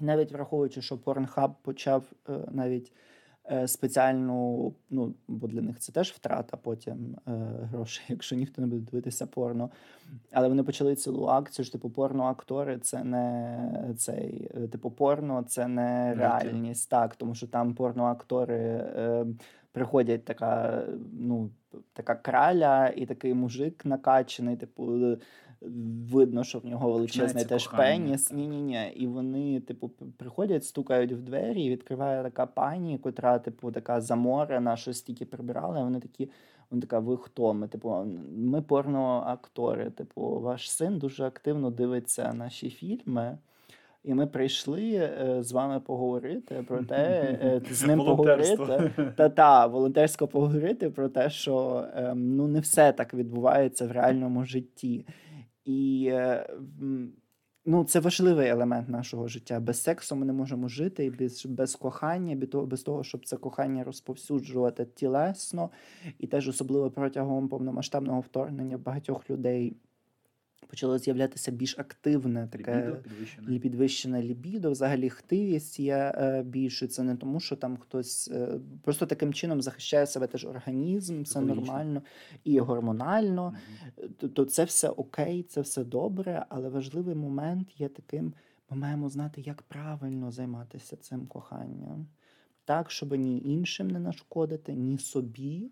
Навіть 0.00 0.32
враховуючи, 0.32 0.82
що 0.82 0.96
Pornhub 0.96 1.54
почав 1.62 2.12
е, 2.28 2.38
навіть 2.50 2.92
е, 3.50 3.68
спеціальну, 3.68 4.74
ну, 4.90 5.14
бо 5.28 5.46
для 5.48 5.60
них 5.60 5.78
це 5.78 5.92
теж 5.92 6.10
втрата 6.10 6.56
потім 6.56 7.16
е, 7.28 7.30
грошей, 7.62 8.04
якщо 8.08 8.36
ніхто 8.36 8.62
не 8.62 8.68
буде 8.68 8.90
дивитися 8.90 9.26
порно. 9.26 9.70
Але 10.32 10.48
вони 10.48 10.62
почали 10.62 10.96
цілу 10.96 11.26
акцію, 11.26 11.66
що 11.66 11.72
типу 11.72 11.88
порно-актори 11.88 12.78
це 12.78 13.04
не 13.04 13.94
цей, 13.98 14.50
типу, 14.72 14.90
порно 14.90 15.44
це 15.48 15.68
не 15.68 16.14
реальність. 16.14 16.90
Так, 16.90 17.16
тому 17.16 17.34
що 17.34 17.46
там 17.46 17.74
порно-актори. 17.74 18.84
Приходять 19.74 20.24
така, 20.24 20.82
ну, 21.12 21.50
така 21.92 22.14
краля 22.14 22.88
і 22.88 23.06
такий 23.06 23.34
мужик 23.34 23.84
накачаний, 23.84 24.56
типу. 24.56 25.16
Видно, 26.10 26.44
що 26.44 26.58
в 26.58 26.66
нього 26.66 26.92
величезний 26.92 27.44
теж 27.44 27.68
пеніс. 27.68 28.32
Ні, 28.32 28.48
ні, 28.48 28.62
ні. 28.62 28.92
І 28.96 29.06
вони, 29.06 29.60
типу, 29.60 29.88
приходять, 30.16 30.64
стукають 30.64 31.12
в 31.12 31.22
двері, 31.22 31.64
і 31.64 31.70
відкриває 31.70 32.22
така 32.22 32.46
пані, 32.46 32.98
котра, 32.98 33.38
типу, 33.38 33.72
така 33.72 34.00
заморена, 34.00 34.76
щось 34.76 35.02
тільки 35.02 35.24
прибирала. 35.24 35.84
Вони 35.84 36.00
такі, 36.00 36.30
вони 36.70 36.82
така, 36.82 36.98
ви 36.98 37.16
хто? 37.16 37.54
Ми, 37.54 37.68
типу, 37.68 38.06
ми 38.36 38.62
порноактори. 38.62 39.90
Типу, 39.90 40.40
ваш 40.40 40.70
син 40.70 40.98
дуже 40.98 41.24
активно 41.24 41.70
дивиться 41.70 42.32
наші 42.34 42.70
фільми. 42.70 43.38
І 44.04 44.14
ми 44.14 44.26
прийшли 44.26 44.92
е, 44.92 45.36
з 45.40 45.52
вами 45.52 45.80
поговорити 45.80 46.64
про 46.68 46.84
те, 46.84 46.96
е, 47.42 47.62
з 47.74 47.86
ним 47.86 47.98
поговорити 47.98 48.90
та 49.16 49.28
та 49.28 49.66
волонтерсько 49.66 50.28
поговорити 50.28 50.90
про 50.90 51.08
те, 51.08 51.30
що 51.30 51.84
ем, 51.94 52.36
ну 52.36 52.48
не 52.48 52.60
все 52.60 52.92
так 52.92 53.14
відбувається 53.14 53.86
в 53.86 53.92
реальному 53.92 54.44
житті. 54.44 55.06
І 55.64 56.08
е, 56.12 56.46
ну, 57.64 57.84
це 57.84 58.00
важливий 58.00 58.48
елемент 58.48 58.88
нашого 58.88 59.28
життя. 59.28 59.60
Без 59.60 59.82
сексу 59.82 60.16
ми 60.16 60.26
не 60.26 60.32
можемо 60.32 60.68
жити, 60.68 61.04
і 61.04 61.10
без 61.10 61.46
без 61.46 61.76
кохання, 61.76 62.46
без 62.52 62.82
того, 62.82 63.04
щоб 63.04 63.26
це 63.26 63.36
кохання 63.36 63.84
розповсюджувати 63.84 64.86
тілесно, 64.94 65.70
і 66.18 66.26
теж 66.26 66.48
особливо 66.48 66.90
протягом 66.90 67.48
повномасштабного 67.48 68.20
вторгнення 68.20 68.78
багатьох 68.78 69.30
людей 69.30 69.76
почало 70.66 70.98
з'являтися 70.98 71.50
більш 71.50 71.78
активне 71.78 72.48
таке 72.52 72.76
лібідо, 72.76 72.96
підвищене. 72.96 73.58
підвищене 73.58 74.22
лібідо, 74.22 74.70
взагалі 74.70 75.10
хтивість 75.10 75.80
є 75.80 76.12
е, 76.16 76.42
більше. 76.42 76.86
Це 76.86 77.02
не 77.02 77.16
тому, 77.16 77.40
що 77.40 77.56
там 77.56 77.76
хтось 77.76 78.30
е, 78.32 78.60
просто 78.82 79.06
таким 79.06 79.32
чином 79.34 79.62
захищає 79.62 80.06
себе 80.06 80.26
теж 80.26 80.44
організм, 80.44 81.22
все 81.22 81.40
нормально 81.40 82.02
і 82.44 82.58
гормонально. 82.58 83.54
Угу. 83.98 84.08
Тобто 84.18 84.44
це 84.44 84.64
все 84.64 84.88
окей, 84.88 85.42
це 85.42 85.60
все 85.60 85.84
добре, 85.84 86.46
але 86.48 86.68
важливий 86.68 87.14
момент 87.14 87.80
є 87.80 87.88
таким: 87.88 88.34
ми 88.70 88.76
маємо 88.76 89.08
знати, 89.08 89.40
як 89.40 89.62
правильно 89.62 90.30
займатися 90.30 90.96
цим 90.96 91.26
коханням, 91.26 92.06
так, 92.64 92.90
щоб 92.90 93.12
ні 93.14 93.42
іншим 93.44 93.88
не 93.88 93.98
нашкодити, 93.98 94.74
ні 94.74 94.98
собі, 94.98 95.70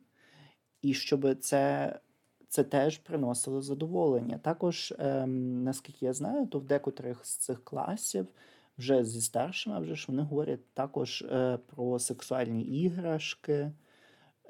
і 0.83 0.95
щоб 0.95 1.39
це 1.41 1.99
це 2.53 2.65
теж 2.65 2.99
приносило 2.99 3.63
задоволення. 3.63 4.39
Також, 4.39 4.95
ем, 4.99 5.65
наскільки 5.65 6.07
я 6.07 6.13
знаю, 6.13 6.47
то 6.47 6.59
в 6.59 6.65
декотрих 6.65 7.27
з 7.27 7.37
цих 7.37 7.65
класів 7.65 8.27
вже 8.79 9.05
зі 9.05 9.21
старшими 9.21 9.81
вже 9.81 9.95
ж 9.95 10.05
вони 10.09 10.23
говорять 10.23 10.75
також 10.75 11.23
е, 11.23 11.59
про 11.67 11.99
сексуальні 11.99 12.63
іграшки. 12.63 13.73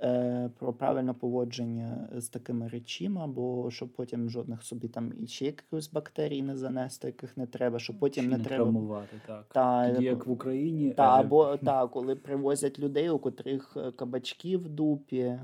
Е, 0.03 0.51
про 0.59 0.73
правильне 0.73 1.13
поводження 1.13 2.09
з 2.17 2.29
такими 2.29 2.69
речима, 2.69 3.27
бо 3.27 3.71
щоб 3.71 3.89
потім 3.89 4.31
жодних 4.31 4.63
собі 4.63 4.89
там 4.89 5.13
і 5.21 5.27
ще 5.27 5.47
якихось 5.47 5.93
бактерій 5.93 6.43
не 6.43 6.57
занести, 6.57 7.07
яких 7.07 7.37
не 7.37 7.47
треба, 7.47 7.79
щоб 7.79 7.99
потім 7.99 8.29
не, 8.29 8.39
не 8.39 8.45
треба 8.45 8.65
травмувати, 8.65 9.21
так. 9.27 9.47
Та, 9.53 9.93
Тоді 9.93 10.05
як 10.05 10.27
в 10.27 10.31
Україні. 10.31 10.91
Та, 10.91 11.17
е, 11.17 11.21
або 11.21 11.57
та, 11.57 11.87
коли 11.87 12.17
привозять 12.17 12.79
людей, 12.79 13.11
у 13.11 13.19
котрих 13.19 13.77
кабачки 13.97 14.57
в 14.57 14.69
дупі. 14.69 15.39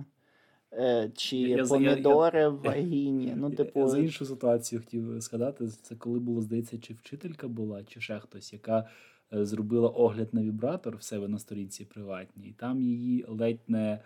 Е, 0.72 1.10
чи 1.16 1.36
я, 1.36 1.64
помідори 1.64 2.40
я, 2.40 2.48
в 2.48 2.62
вагіні. 2.62 3.34
Ну, 3.36 3.50
типу... 3.50 3.80
Я 3.80 3.88
за 3.88 3.98
іншу 3.98 4.26
ситуацію 4.26 4.80
хотів 4.80 5.20
згадати. 5.20 5.66
Це 5.68 5.94
коли 5.94 6.18
було, 6.18 6.40
здається, 6.40 6.78
чи 6.78 6.94
вчителька 6.94 7.48
була, 7.48 7.84
чи 7.84 8.00
ще 8.00 8.18
хтось, 8.18 8.52
яка 8.52 8.88
е, 9.32 9.44
зробила 9.44 9.88
огляд 9.88 10.34
на 10.34 10.42
вібратор 10.42 10.96
в 10.96 11.02
себе 11.02 11.28
на 11.28 11.38
сторінці 11.38 11.84
приватній, 11.84 12.48
і 12.48 12.52
там 12.52 12.82
її 12.82 13.24
ледь 13.28 13.60
не 13.68 13.98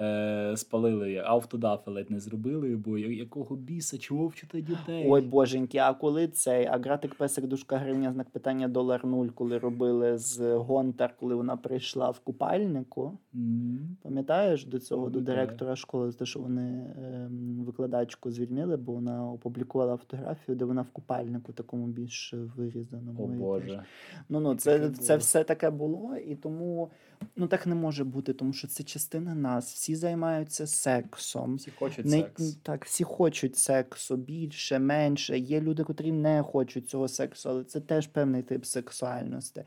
е, 0.00 0.56
спалили, 0.56 1.16
автодафи 1.16 1.90
ледь 1.90 2.10
не 2.10 2.20
зробили, 2.20 2.76
бо 2.76 2.98
якого 2.98 3.56
біса, 3.56 3.98
чого 3.98 4.26
вчити 4.26 4.62
дітей? 4.62 5.06
Ой, 5.08 5.20
боженьки, 5.20 5.78
а 5.78 5.94
коли 5.94 6.28
цей, 6.28 6.66
а 6.66 6.78
гратик 6.78 7.14
песик 7.14 7.46
дужка 7.46 7.76
гривня, 7.76 8.12
знак 8.12 8.30
питання 8.30 8.68
долар 8.68 9.06
нуль, 9.06 9.28
коли 9.28 9.58
робили 9.58 10.18
з 10.18 10.54
Гонтар, 10.54 11.14
коли 11.20 11.34
вона 11.34 11.56
прийшла 11.56 12.10
в 12.10 12.18
купальнику. 12.18 13.18
М. 13.34 13.96
Пам'ятаєш 14.02 14.64
до 14.64 14.78
цього, 14.78 15.10
до 15.10 15.20
директора 15.20 15.76
школи, 15.76 16.10
за 16.10 16.18
те, 16.18 16.26
що 16.26 16.40
вони 16.40 16.94
ем, 17.04 17.64
викладачку 17.64 18.30
звільнили, 18.30 18.76
бо 18.76 18.92
вона 18.92 19.30
опублікувала 19.30 19.96
фотографію, 19.96 20.56
де 20.56 20.64
вона 20.64 20.82
в 20.82 20.90
купальнику 20.90 21.52
такому 21.52 21.86
більш 21.86 22.34
вирізаному. 22.56 23.24
О. 23.24 23.26
Боже. 23.26 23.84
Ну, 24.28 24.40
ну, 24.40 24.54
це, 24.54 24.90
це 24.90 25.16
все 25.16 25.44
таке 25.44 25.70
було, 25.70 26.16
і 26.16 26.34
тому 26.34 26.90
ну 27.36 27.46
так 27.46 27.66
не 27.66 27.74
може 27.74 28.04
бути, 28.04 28.32
тому 28.32 28.52
що 28.52 28.68
це 28.68 28.84
частина 28.84 29.34
нас. 29.34 29.72
Всі 29.74 29.96
займаються 29.96 30.66
сексом. 30.66 31.56
Всі 31.56 31.70
хочуть 31.70 32.06
Не, 32.06 32.16
секс. 32.16 32.54
так, 32.62 32.84
всі 32.84 33.04
хочуть 33.04 33.56
сексу 33.56 34.16
більше, 34.16 34.78
менше. 34.78 35.38
Є 35.38 35.60
люди, 35.60 35.84
котрі 35.84 36.12
не 36.12 36.42
хочуть 36.42 36.88
цього 36.88 37.08
сексу, 37.08 37.50
але 37.50 37.64
це 37.64 37.80
теж 37.80 38.06
певний 38.06 38.42
тип 38.42 38.64
сексуальності. 38.64 39.64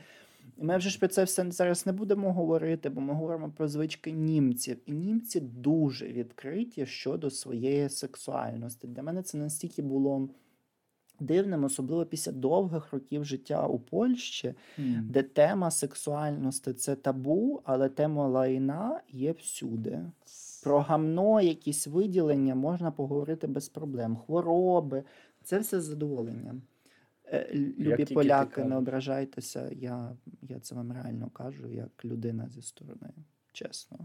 І 0.58 0.64
ми 0.64 0.78
вже 0.78 0.90
ж 0.90 1.00
про 1.00 1.08
це 1.08 1.24
все 1.24 1.52
зараз 1.52 1.86
не 1.86 1.92
будемо 1.92 2.34
говорити, 2.34 2.90
бо 2.90 3.02
ми 3.02 3.14
говоримо 3.14 3.50
про 3.58 3.68
звички 3.68 4.12
німців. 4.12 4.78
І 4.86 4.92
німці 4.92 5.40
дуже 5.40 6.08
відкриті 6.08 6.86
щодо 6.86 7.30
своєї 7.30 7.90
сексуальності. 7.90 8.88
Для 8.88 9.04
мене 9.04 9.22
це 9.22 9.38
настільки 9.38 9.82
було 9.82 10.30
дивним, 11.20 11.64
особливо 11.64 12.06
після 12.06 12.32
довгих 12.32 12.94
років 12.94 13.26
життя 13.26 13.68
у 13.68 13.80
Польщі, 13.80 14.54
М. 14.80 15.08
де 15.10 15.24
тема 15.24 15.72
сексуальності 15.72 16.74
це 16.74 16.96
табу, 16.96 17.62
але 17.64 17.90
тема 17.90 18.28
лайна 18.28 19.02
є 19.10 19.32
всюди. 19.32 20.00
Про 20.64 20.80
гамно, 20.80 21.42
якісь 21.42 21.88
виділення 21.88 22.56
можна 22.56 22.92
поговорити 22.92 23.48
без 23.48 23.70
проблем. 23.70 24.16
Хвороби 24.16 25.04
це 25.44 25.60
все 25.60 25.82
з 25.82 25.84
задоволенням. 25.84 26.62
Е, 27.26 27.50
Любі 27.80 28.06
ти 28.06 28.14
поляки, 28.14 28.64
не 28.64 28.76
ображайтеся. 28.78 29.70
Я, 29.72 30.12
я 30.42 30.60
це 30.60 30.76
вам 30.76 30.92
реально 30.92 31.30
кажу, 31.30 31.68
як 31.68 32.06
людина 32.06 32.50
зі 32.50 32.62
сторони, 32.62 33.10
чесно. 33.52 34.00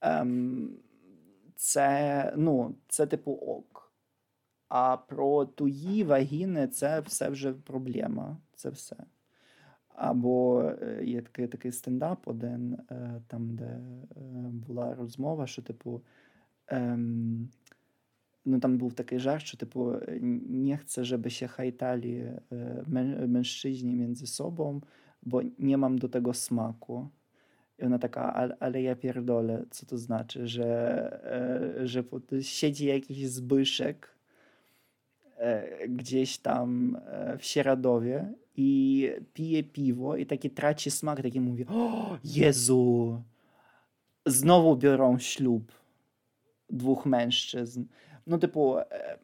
Ем, 0.00 0.70
це, 1.56 2.32
ну, 2.36 2.74
це 2.88 3.06
типу 3.06 3.32
ок. 3.32 3.85
А 4.69 4.97
про 4.97 5.45
туї, 5.45 6.03
вагіни 6.03 6.67
це 6.67 6.99
все 6.99 7.29
вже 7.29 7.53
проблема. 7.53 8.37
Це 8.55 8.69
все. 8.69 8.95
Або 9.87 10.63
е, 10.81 11.03
є 11.05 11.21
такий, 11.21 11.47
такий 11.47 11.71
стендап 11.71 12.27
один, 12.27 12.73
е, 12.73 13.21
там, 13.27 13.55
де 13.55 13.65
е, 13.65 13.81
була 14.67 14.95
розмова, 14.95 15.47
що, 15.47 15.61
типу, 15.61 16.01
ем, 16.67 17.49
ну 18.45 18.59
там 18.59 18.77
був 18.77 18.93
такий 18.93 19.19
жарт, 19.19 19.45
що, 19.45 19.57
типу, 19.57 19.91
е, 19.91 20.19
не 20.49 20.77
chcę, 20.77 21.05
żeby 21.05 21.29
się 21.29 21.47
hajtali 21.47 22.15
e, 22.17 22.41
mę- 22.89 23.27
mężczyźni 23.27 23.95
między 23.95 24.27
sobą, 24.27 24.81
bo 25.21 25.41
nie 25.59 25.77
mam 25.77 25.97
do 25.97 26.09
tego 26.09 26.33
smaku. 26.33 27.09
I 27.79 27.85
ona 27.85 27.99
taka, 27.99 28.33
ale, 28.33 28.57
ale 28.59 28.81
ja 28.81 28.95
pierdolę, 28.95 29.65
co 29.69 29.85
to 29.85 29.97
znaczy, 29.97 30.47
że, 30.47 30.67
e, 31.81 31.87
że 31.87 32.03
po- 32.03 32.41
siedzi 32.41 32.85
jakiś 32.85 33.29
Zbyszek 33.29 34.07
e, 34.07 34.14
gdzieś 35.88 36.38
tam 36.38 36.96
e, 37.06 37.38
w 37.38 37.44
Sieраdowie 37.44 38.32
i 38.56 39.10
pije 39.34 39.62
piwo 39.62 40.16
i 40.16 40.26
taki 40.26 40.50
traci 40.50 40.90
smak, 40.90 41.22
taki 41.22 41.40
mówi, 41.40 41.66
o 41.68 42.18
Jezu, 42.24 43.22
znowu 44.26 44.76
biorą 44.76 45.18
ślub 45.18 45.72
двох 46.70 47.06
mężczyzn. 47.06 47.84
Типу, 48.40 48.76
е, 48.76 49.18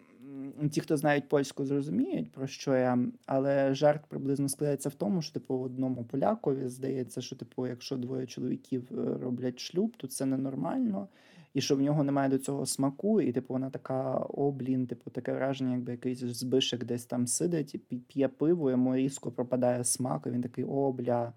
ті, 0.71 0.81
хто 0.81 0.97
знають 0.97 1.29
польську, 1.29 1.65
зрозуміють, 1.65 2.33
про 2.33 2.47
що 2.47 2.77
я, 2.77 2.99
але 3.27 3.75
жарт 3.75 4.07
приблизно 4.09 4.49
складається 4.49 4.89
в 4.89 4.95
тому, 4.95 5.23
що 5.23 5.33
типу 5.33 5.55
одному 5.55 6.05
полякові 6.05 6.69
здається, 6.69 7.21
що 7.21 7.37
типу, 7.37 7.67
якщо 7.67 7.97
двоє 7.97 8.27
чоловіків 8.27 8.83
роблять 9.23 9.61
шлюб, 9.61 9.97
то 9.97 10.07
це 10.07 10.27
ненормально, 10.27 11.09
і 11.55 11.61
що 11.61 11.77
в 11.77 11.81
нього 11.81 12.05
немає 12.05 12.29
до 12.29 12.39
цього 12.39 12.67
смаку, 12.67 13.21
і 13.21 13.33
типу 13.33 13.55
вона 13.55 13.71
така, 13.71 14.27
о, 14.29 14.53
блін, 14.53 14.87
типу, 14.87 15.11
таке 15.11 15.33
враження, 15.33 15.73
якби 15.73 15.93
якийсь 15.93 16.19
збишек 16.19 16.85
десь 16.85 17.07
там 17.07 17.27
сидить, 17.27 17.75
і 17.75 17.97
п'є 17.97 18.29
пиво, 18.29 18.71
йому 18.71 18.97
різко 18.97 19.33
пропадає 19.33 19.85
смак, 19.85 20.23
і 20.27 20.31
він 20.31 20.43
такий, 20.43 20.65
о, 20.65 20.93
бля. 20.93 21.33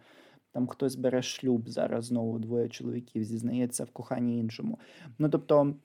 Там 0.51 0.67
хтось 0.67 0.95
бере 0.95 1.21
шлюб 1.21 1.69
зараз 1.69 2.05
знову 2.05 2.39
двоє 2.39 2.69
чоловіків, 2.69 3.23
зізнається 3.23 3.83
в 3.83 3.91
коханні 3.91 4.39
іншому. 4.39 4.79
Ну 5.19 5.29
тобто, 5.29 5.75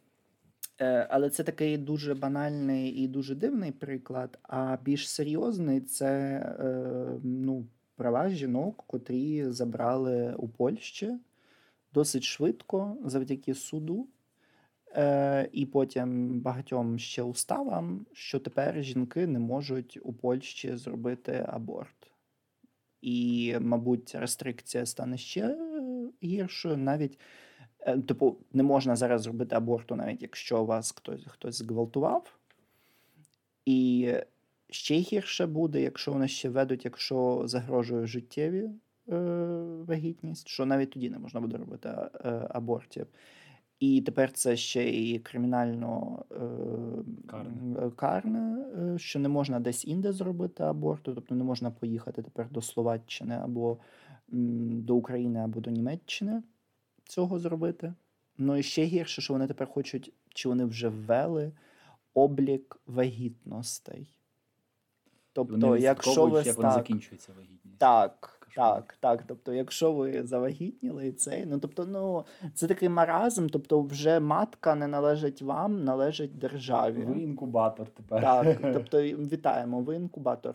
Е, 0.81 1.07
Але 1.11 1.31
це 1.31 1.45
такий 1.45 1.79
дуже 1.79 2.15
банальний 2.15 2.91
і 2.91 3.09
дуже 3.09 3.35
дивний 3.35 3.73
приклад. 3.73 4.39
А 4.43 4.77
більш 4.85 5.09
серйозний 5.09 5.81
це 5.81 6.09
е, 6.61 7.21
ну, 7.23 7.67
права 7.97 8.29
жінок, 8.29 8.85
котрі 8.87 9.51
забрали 9.51 10.35
у 10.39 10.49
Польщі 10.49 11.19
досить 11.95 12.23
швидко 12.23 12.97
завдяки 13.05 13.55
суду. 13.55 14.09
Е, 14.97 15.49
І 15.53 15.67
потім 15.67 16.41
багатьом 16.41 16.99
ще 16.99 17.23
уставам, 17.23 18.07
що 18.13 18.39
тепер 18.39 18.83
жінки 18.83 19.27
не 19.27 19.39
можуть 19.39 19.99
у 20.03 20.13
Польщі 20.13 20.77
зробити 20.77 21.47
аборт. 21.49 22.13
І, 23.03 23.57
мабуть, 23.61 24.15
рестрикція 24.15 24.87
стане 24.87 25.19
ще 25.19 25.41
е, 25.41 25.83
гіршою. 26.23 26.77
Навіть 26.77 27.19
Е, 27.81 27.99
Типу, 27.99 28.37
не 28.53 28.63
можна 28.63 28.97
зараз 28.97 29.23
зробити 29.23 29.57
аборту, 29.57 29.97
навіть 29.97 30.23
якщо 30.23 30.65
вас 30.65 30.93
хтось, 30.93 31.25
хтось 31.27 31.55
зґвалтував. 31.55 32.39
І 33.67 34.13
ще 34.71 34.95
гірше 34.95 35.47
буде, 35.47 35.83
якщо 35.83 36.13
вони 36.13 36.29
ще 36.29 36.49
ведуть, 36.49 36.85
якщо 36.85 37.43
загрожує 37.45 38.07
життєві 38.07 38.71
е, 39.09 39.17
вагітність, 39.87 40.49
що 40.49 40.67
навіть 40.67 40.91
тоді 40.91 41.11
не 41.11 41.19
можна 41.19 41.41
буде 41.41 41.57
робити 41.57 41.89
е, 41.89 42.47
абортів. 42.51 43.07
І 43.81 44.01
тепер 44.01 44.33
це 44.33 44.57
ще 44.57 44.91
і 44.91 45.19
кримінально 45.19 46.19
е, 46.33 46.37
Карне. 47.27 48.67
е, 48.95 48.99
що 48.99 49.19
не 49.19 49.29
можна 49.29 49.61
десь 49.61 49.85
інде 49.85 50.13
зробити 50.13 50.63
аборту, 50.63 51.15
тобто 51.15 51.35
не 51.35 51.45
можна 51.45 51.71
поїхати 51.71 52.23
тепер 52.23 52.51
до 52.51 52.63
Словаччини 52.63 53.35
або 53.35 53.79
м, 54.33 54.83
до 54.83 54.97
України, 54.97 55.41
або 55.41 55.61
до 55.61 55.71
Німеччини 55.71 56.43
цього 57.05 57.39
зробити. 57.39 57.95
Ну 58.39 58.57
і 58.57 58.63
ще 58.63 58.85
гірше, 58.85 59.23
що 59.23 59.33
вони 59.33 59.47
тепер 59.47 59.69
хочуть, 59.69 60.13
чи 60.29 60.49
вони 60.49 60.65
вже 60.65 60.89
ввели 60.89 61.53
облік 62.15 62.81
вагітностей. 62.87 64.15
Тобто, 65.33 65.57
Вони 65.69 65.81
якщо 65.81 66.27
ви 66.27 66.43
як 66.43 66.57
так, 66.57 66.73
закінчується 66.73 67.33
вагітність. 67.37 67.79
так. 67.79 68.40
Так, 68.57 68.97
так. 69.01 69.25
Тобто, 69.27 69.55
якщо 69.55 69.93
ви 69.93 70.27
завагітніли 70.27 71.07
і 71.07 71.13
цей, 71.13 71.47
ну 71.47 71.59
тобто, 71.59 71.87
ну 71.87 72.25
це 72.55 72.67
такий 72.67 72.89
маразм, 72.89 73.47
тобто, 73.47 73.83
вже 73.83 74.21
матка 74.21 74.75
не 74.75 74.87
належить 74.87 75.43
вам, 75.43 75.85
належить 75.85 76.39
державі. 76.39 77.05
Ви 77.05 77.21
інкубатор 77.21 77.87
тепер. 77.89 78.21
Так, 78.21 78.59
тобто 78.73 79.03
вітаємо, 79.03 79.81
ви 79.81 79.97
інкубатор. 79.97 80.55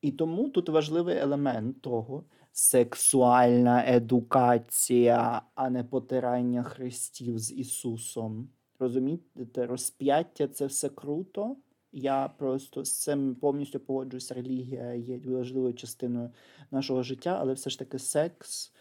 І 0.00 0.12
тому 0.12 0.48
тут 0.48 0.68
важливий 0.68 1.16
елемент 1.16 1.82
того 1.82 2.24
сексуальна 2.52 3.84
едукація, 3.86 5.42
а 5.54 5.70
не 5.70 5.84
потирання 5.84 6.62
хрестів 6.62 7.38
з 7.38 7.52
Ісусом. 7.52 8.48
Розумієте, 8.78 9.66
розп'яття 9.66 10.48
це 10.48 10.66
все 10.66 10.88
круто. 10.88 11.56
Я 11.92 12.28
просто 12.28 12.84
з 12.84 13.02
цим 13.02 13.34
повністю 13.34 13.80
погоджуюсь. 13.80 14.32
Релігія 14.32 14.94
є 14.94 15.18
важливою 15.24 15.74
частиною 15.74 16.30
нашого 16.70 17.02
життя, 17.02 17.36
але 17.40 17.52
все 17.52 17.70
ж 17.70 17.78
таки 17.78 17.98
секс 17.98 18.72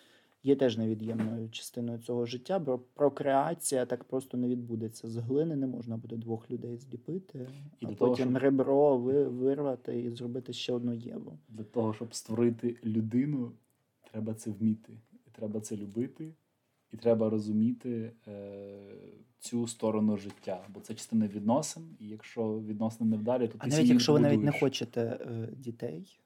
є 0.44 0.56
теж 0.56 0.78
невід'ємною 0.78 1.50
частиною 1.50 2.00
цього 2.00 2.26
життя, 2.26 2.60
бо 2.60 2.78
прокреація 2.80 3.86
так 3.86 4.04
просто 4.04 4.38
не 4.38 4.48
відбудеться. 4.48 5.10
З 5.10 5.18
глини 5.18 5.56
не 5.56 5.68
можна 5.68 5.98
буде 5.98 6.16
двох 6.16 6.52
людей 6.52 6.78
зліпити, 6.78 7.48
І 7.80 7.86
а 7.86 7.90
до 7.90 7.96
того, 7.96 8.16
щоб- 8.16 8.38
ребро 8.38 8.98
вирвати 8.98 10.00
і 10.02 10.10
зробити 10.10 10.54
ще 10.54 10.74
одну 10.74 10.94
єву. 10.94 11.38
Для 11.50 11.64
того, 11.64 11.94
щоб 11.94 12.14
створити 12.16 12.76
людину, 12.84 13.52
треба 14.12 14.34
це 14.34 14.52
вміти. 14.52 14.94
І 15.28 15.30
треба 15.32 15.60
це 15.60 15.76
любити, 15.78 16.34
і 16.92 16.98
треба 16.98 17.30
розуміти 17.30 18.12
е, 18.28 18.32
цю 19.40 19.68
сторону 19.68 20.18
життя. 20.18 20.66
Бо 20.70 20.80
це 20.80 20.94
частина 20.94 21.28
відносин, 21.28 21.98
і 22.00 22.08
якщо 22.08 22.60
відносини 22.60 23.10
не 23.10 23.18
вдалі, 23.18 23.48
то 23.48 23.54
ти 23.54 23.60
А 23.60 23.68
навіть 23.68 23.90
якщо 23.90 24.14
ви 24.14 24.20
навіть 24.20 24.44
не 24.44 24.52
хочете 24.52 25.02
е, 25.02 25.50
дітей 25.58 26.20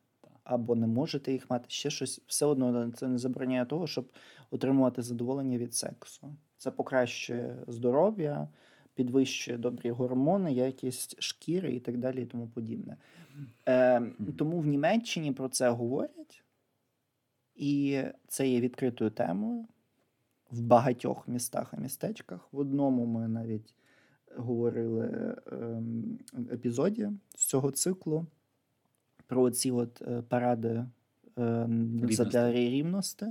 або 0.44 0.76
не 0.76 0.88
можете 0.88 1.32
їх 1.32 1.50
мати, 1.50 1.66
ще 1.68 1.90
щось, 1.90 2.22
все 2.28 2.46
одно 2.46 2.92
це 2.92 3.08
не 3.08 3.18
забороняє 3.18 3.66
того, 3.66 3.88
щоб 3.88 4.12
отримувати 4.52 5.02
задоволення 5.02 5.58
від 5.58 5.76
сексу. 5.76 6.36
Це 6.58 6.72
покращує 6.72 7.64
здоров'я, 7.68 8.48
підвищує 8.94 9.58
добрі 9.58 9.92
гормони, 9.92 10.54
якість 10.54 11.22
шкіри 11.22 11.76
і 11.76 11.80
так 11.80 11.98
далі, 11.98 12.22
і 12.22 12.26
тому 12.26 12.48
подібне. 12.48 12.98
Е, 13.68 14.02
тому 14.38 14.60
в 14.60 14.68
Німеччині 14.68 15.32
про 15.32 15.50
це 15.50 15.70
говорять, 15.70 16.44
і 17.56 18.02
це 18.28 18.48
є 18.48 18.62
відкритою 18.62 19.12
темою. 19.12 19.68
В 20.52 20.62
багатьох 20.62 21.28
містах 21.28 21.74
і 21.78 21.82
містечках. 21.82 22.50
В 22.52 22.60
одному 22.60 23.06
ми 23.06 23.28
навіть 23.28 23.74
говорили 24.36 25.36
ем, 25.52 26.20
епізоді 26.52 27.10
з 27.36 27.46
цього 27.46 27.72
циклу 27.72 28.26
про 29.28 29.52
ці 29.52 29.72
от 29.72 30.02
е, 30.02 30.24
паради 30.30 30.86
е, 31.38 31.70
задля 32.10 32.52
рівності. 32.52 33.26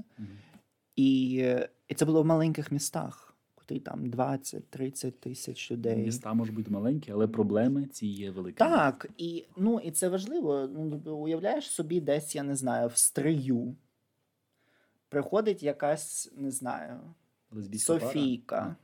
І, 0.97 1.39
е, 1.43 1.69
і 1.89 1.95
це 1.95 2.05
було 2.05 2.23
в 2.23 2.27
маленьких 2.27 2.73
містах, 2.73 3.31
там 3.79 4.11
20-30 4.11 5.11
тисяч 5.11 5.71
людей. 5.71 5.97
Міста 5.97 6.35
можуть 6.35 6.55
бути 6.55 6.71
маленькі, 6.71 7.13
але 7.13 7.29
проблеми 7.29 7.87
ці 7.93 8.07
є 8.07 8.31
великі. 8.31 8.59
Так, 8.59 9.11
і, 9.19 9.45
ну, 9.57 9.81
і 9.81 9.91
це 9.91 10.09
важливо. 10.09 10.69
Ну, 10.75 11.17
уявляєш 11.17 11.71
собі, 11.71 12.01
десь, 12.01 12.35
я 12.35 12.43
не 12.43 12.57
знаю, 12.57 12.89
в 12.89 12.97
стрию. 12.97 13.75
Приходить 15.11 15.63
якась, 15.63 16.33
не 16.37 16.51
знаю, 16.51 17.01
Лесбійська 17.51 17.93
пара. 17.93 18.07
Софійка 18.07 18.77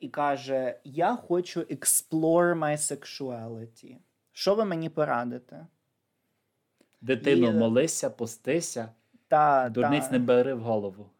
і 0.00 0.08
каже: 0.08 0.80
Я 0.84 1.16
хочу 1.16 1.60
explore 1.60 2.54
my 2.58 2.76
sexuality. 2.76 3.96
Що 4.32 4.54
ви 4.54 4.64
мені 4.64 4.88
порадите? 4.88 5.66
Дитино, 7.00 7.50
І- 7.50 7.54
молися, 7.54 8.10
постися, 8.10 8.92
Та, 9.28 9.68
дурниць 9.68 10.06
та, 10.06 10.10
не 10.12 10.18
бери 10.18 10.54
в 10.54 10.60
голову. 10.60 11.10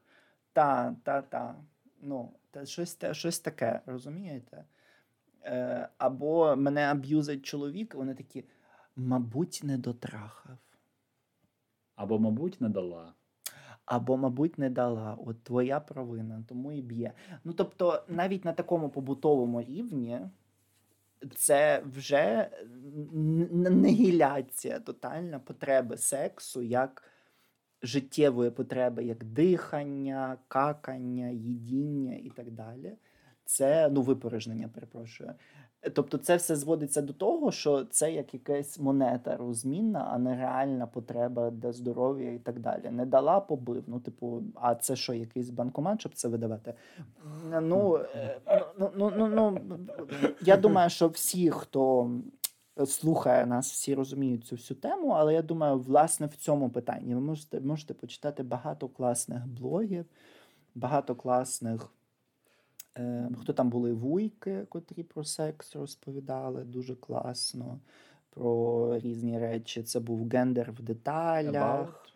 та, 0.53 0.97
та, 1.03 1.23
та. 1.23 1.55
Ну, 2.01 2.33
та 2.51 2.67
щось, 2.67 2.95
та, 2.95 3.15
щось 3.15 3.39
таке, 3.39 3.81
розумієте? 3.87 4.65
Е, 5.45 5.89
або 5.99 6.57
мене 6.57 6.81
аб'юзить 6.81 7.47
чоловік, 7.47 7.95
вони 7.95 8.15
такі, 8.15 8.45
мабуть, 8.97 9.61
не 9.65 9.79
дотрахав. 9.79 10.59
Або, 11.95 12.19
мабуть, 12.19 12.61
не 12.61 12.69
дала. 12.69 13.15
Або, 13.87 14.17
мабуть, 14.17 14.59
не 14.59 14.71
дала. 14.71 15.19
От 15.27 15.45
твоя 15.45 15.81
провина, 15.81 16.45
тому 16.49 16.73
і 16.73 16.83
б'є. 16.83 17.13
Ну 17.45 17.53
тобто, 17.53 18.03
навіть 18.09 18.45
на 18.45 18.53
такому 18.53 18.89
побутовому 18.89 19.63
рівні 19.63 20.21
це 21.37 21.83
вже 21.95 22.51
н- 23.15 23.67
н- 23.67 23.81
нігіляція 23.81 24.81
тотальна 24.81 25.39
потреби 25.39 25.97
сексу 25.97 26.63
як 26.63 27.03
життєвої 27.83 28.51
потреби, 28.51 29.05
як 29.05 29.25
дихання, 29.25 30.37
какання, 30.49 31.29
їдіння 31.29 32.17
і 32.17 32.31
так 32.31 32.51
далі. 32.51 32.93
Це 33.45 33.89
ну 33.89 34.03
випорожнення, 34.03 34.69
перепрошую. 34.69 35.35
Тобто, 35.93 36.19
це 36.19 36.37
все 36.37 36.57
зводиться 36.57 37.03
до 37.03 37.13
того, 37.13 37.53
що 37.53 37.85
це 37.85 38.13
як 38.13 38.35
якась 38.35 38.79
монета 38.79 39.37
розмінна, 39.37 40.09
а 40.13 40.19
не 40.19 40.37
реальна 40.37 40.87
потреба 40.87 41.51
для 41.51 41.73
здоров'я 41.73 42.33
і 42.33 42.39
так 42.39 42.61
далі. 42.61 42.91
Не 42.91 43.07
дала, 43.07 43.41
побив. 43.41 43.85
Ну, 43.87 44.01
типу, 44.01 44.43
а 44.55 44.75
це 44.75 44.97
що, 44.97 45.15
якийсь 45.15 45.51
банкомат, 45.51 46.01
щоб 46.01 46.15
це 46.15 46.29
видавати? 46.29 46.75
Ну, 47.61 47.97
е, 47.97 48.41
ну, 48.79 48.91
ну, 48.97 49.13
ну, 49.17 49.29
ну 49.29 49.61
я 50.41 50.57
думаю, 50.57 50.91
що 50.91 51.09
всі, 51.09 51.51
хто 51.51 52.11
слухає 52.87 53.47
нас, 53.47 53.73
всі 53.73 53.95
розуміють 53.95 54.45
цю 54.45 54.57
всю 54.57 54.81
тему, 54.81 55.09
але 55.09 55.35
я 55.35 55.43
думаю, 55.43 55.79
власне, 55.79 56.27
в 56.27 56.37
цьому 56.37 56.71
питанні 56.71 57.15
ви 57.15 57.21
можете, 57.21 57.61
можете 57.61 57.95
почитати 57.95 58.43
багато 58.43 58.89
класних 58.89 59.47
блогів, 59.47 60.05
багато 60.75 61.15
класних. 61.15 61.91
Е, 62.99 63.29
хто 63.41 63.53
там 63.53 63.71
були 63.71 63.93
вуйки, 63.93 64.67
котрі 64.69 65.03
про 65.03 65.25
секс 65.25 65.77
розповідали 65.77 66.65
дуже 66.65 66.95
класно, 66.95 67.81
про 68.31 68.99
різні 68.99 69.39
речі. 69.39 69.83
Це 69.83 70.01
був 70.01 70.29
гендер 70.29 70.73
в 70.73 70.83
деталях. 70.83 72.07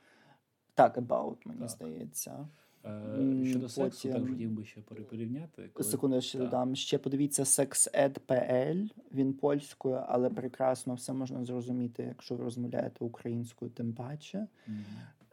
Так, 0.75 0.99
about, 0.99 1.37
мені 1.45 1.61
Так. 1.61 1.69
здається. 1.69 2.49
Е, 2.85 3.45
Щодо 3.47 3.69
сексу, 3.69 4.09
так 4.12 4.23
хотів 4.29 4.51
би 4.51 4.64
ще 4.64 4.81
порівняти. 4.81 5.71
коли- 5.73 5.88
Секунду, 5.88 6.16
я 6.16 6.23
ще 6.23 6.38
Так. 6.38 6.47
додам. 6.47 6.77
Ще 6.77 6.99
подивіться 6.99 7.43
sexed.pl, 7.43 8.90
він 9.14 9.33
польською, 9.33 10.03
але 10.09 10.31
прекрасно 10.31 10.95
все 10.95 11.12
можна 11.12 11.45
зрозуміти, 11.45 12.03
якщо 12.03 12.35
ви 12.35 12.45
розмовляєте 12.45 13.05
українською, 13.05 13.71
тим 13.71 13.93
паче. 13.93 14.47
Мгм. 14.66 14.77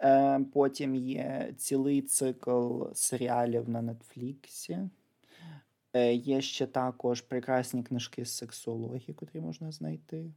Е, 0.01 0.39
потім 0.53 0.95
є 0.95 1.53
цілий 1.57 2.01
цикл 2.01 2.83
серіалів 2.93 3.69
на 3.69 3.81
Нетфліксі. 3.93 4.89
Е, 5.93 6.13
є 6.13 6.41
ще 6.41 6.67
також 6.67 7.21
прекрасні 7.21 7.83
книжки 7.83 8.25
з 8.25 8.37
сексології, 8.37 9.13
котрі 9.13 9.41
можна 9.41 9.71
знайти. 9.71 10.31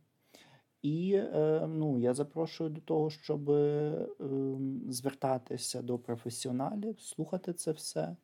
І 0.82 1.12
е, 1.14 1.66
ну, 1.68 1.98
я 1.98 2.14
запрошую 2.14 2.70
до 2.70 2.80
того, 2.80 3.10
щоб 3.10 3.50
е, 3.50 4.08
ем, 4.20 4.82
звертатися 4.88 5.82
до 5.82 5.98
професіоналів, 5.98 7.00
слухати 7.00 7.52
це 7.52 7.72
все, 7.72 8.16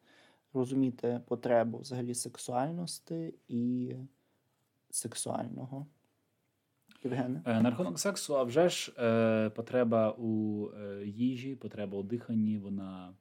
розуміти 0.53 1.21
потребу 1.27 1.79
взагалі 1.79 2.15
сексуальності 2.15 3.35
і 3.49 3.95
сексуального. 4.91 5.87
Євгене? 7.05 7.43
На 7.47 7.71
рахунок 7.71 7.99
сексу, 7.99 8.37
а 8.37 8.43
вже 8.43 8.69
ж 8.69 8.93
потреба 9.51 10.11
у 10.11 10.69
їжі, 11.05 11.57
потреба 11.57 11.99
у 11.99 12.03
диханні, 12.03 12.59
вона 12.59 13.15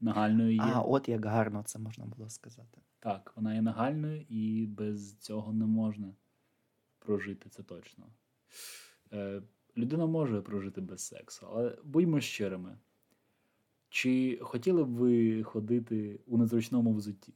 нагальною 0.00 0.54
є. 0.54 0.60
А, 0.62 0.80
от 0.80 1.08
як 1.08 1.24
гарно 1.24 1.62
це 1.62 1.78
можна 1.78 2.04
було 2.04 2.30
сказати. 2.30 2.80
Так, 2.98 3.32
вона 3.36 3.54
є 3.54 3.62
нагальною 3.62 4.26
і 4.28 4.66
без 4.66 5.16
цього 5.16 5.52
не 5.52 5.66
можна 5.66 6.14
прожити, 6.98 7.48
це 7.48 7.62
точно. 7.62 8.06
Е, 9.12 9.42
людина 9.76 10.06
може 10.06 10.42
прожити 10.42 10.80
без 10.80 11.00
сексу, 11.00 11.46
але 11.50 11.78
будьмо 11.84 12.20
щирими. 12.20 12.78
Чи 13.88 14.38
хотіли 14.42 14.84
б 14.84 14.88
ви 14.88 15.42
ходити 15.42 16.20
у 16.26 16.38
незручному 16.38 16.94
взутті? 16.94 17.34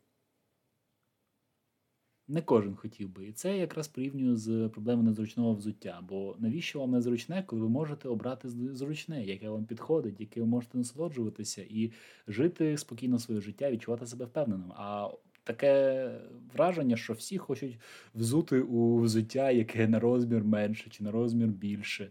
Не 2.28 2.42
кожен 2.42 2.76
хотів 2.76 3.08
би. 3.08 3.26
І 3.26 3.32
це 3.32 3.58
якраз 3.58 3.88
порівнюю 3.88 4.36
з 4.36 4.68
проблемою 4.68 5.08
незручного 5.08 5.54
взуття. 5.54 6.02
Бо 6.08 6.36
навіщо 6.38 6.80
вам 6.80 6.90
незручне, 6.90 7.42
коли 7.46 7.62
ви 7.62 7.68
можете 7.68 8.08
обрати 8.08 8.48
зручне, 8.48 9.24
яке 9.24 9.48
вам 9.48 9.64
підходить, 9.64 10.20
яке 10.20 10.40
ви 10.40 10.46
можете 10.46 10.78
насолоджуватися 10.78 11.62
і 11.62 11.92
жити 12.28 12.78
спокійно 12.78 13.18
своє 13.18 13.40
життя, 13.40 13.70
відчувати 13.70 14.06
себе 14.06 14.24
впевненим. 14.24 14.72
А 14.76 15.08
таке 15.44 16.10
враження, 16.54 16.96
що 16.96 17.12
всі 17.12 17.38
хочуть 17.38 17.78
взути 18.14 18.60
у 18.60 18.98
взуття, 18.98 19.50
яке 19.50 19.88
на 19.88 20.00
розмір 20.00 20.44
менше 20.44 20.90
чи 20.90 21.04
на 21.04 21.10
розмір 21.10 21.48
більше. 21.48 22.10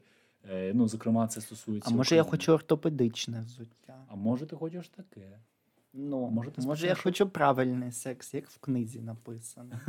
Е, 0.49 0.71
ну, 0.73 0.87
зокрема, 0.87 1.27
це 1.27 1.41
стосується. 1.41 1.89
А 1.93 1.97
може 1.97 2.15
я 2.15 2.23
хочу 2.23 2.53
ортопедичне 2.53 3.41
взуття? 3.41 4.05
А 4.07 4.15
може, 4.15 4.45
ти 4.45 4.55
хочеш 4.55 4.89
таке? 4.89 5.39
Ну, 5.93 6.29
Можете 6.29 6.61
може, 6.61 6.87
я 6.87 6.95
хочу 6.95 7.29
правильний 7.29 7.91
секс, 7.91 8.33
як 8.33 8.49
в 8.49 8.59
книзі 8.59 9.01
написано. 9.01 9.79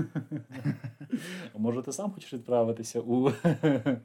Може, 1.54 1.82
ти 1.82 1.92
сам 1.92 2.10
хочеш 2.10 2.34
відправитися 2.34 3.00
у 3.00 3.30
е, 3.54 4.00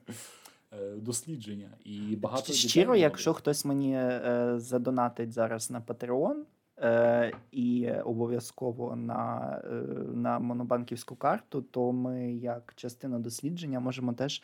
дослідження 0.95 1.69
і 1.83 2.15
багато 2.15 2.53
Щиро, 2.53 2.95
якщо 2.95 3.33
хтось 3.33 3.65
мені 3.65 3.95
е, 3.95 4.53
задонатить 4.57 5.31
зараз 5.31 5.71
на 5.71 5.81
Patreon 5.81 6.35
е, 6.79 7.33
і 7.51 7.91
обов'язково 7.91 8.95
на, 8.95 9.61
е, 9.65 9.73
на 10.13 10.39
монобанківську 10.39 11.15
карту, 11.15 11.61
то 11.61 11.91
ми, 11.91 12.33
як 12.33 12.73
частина 12.75 13.19
дослідження, 13.19 13.79
можемо 13.79 14.13
теж 14.13 14.43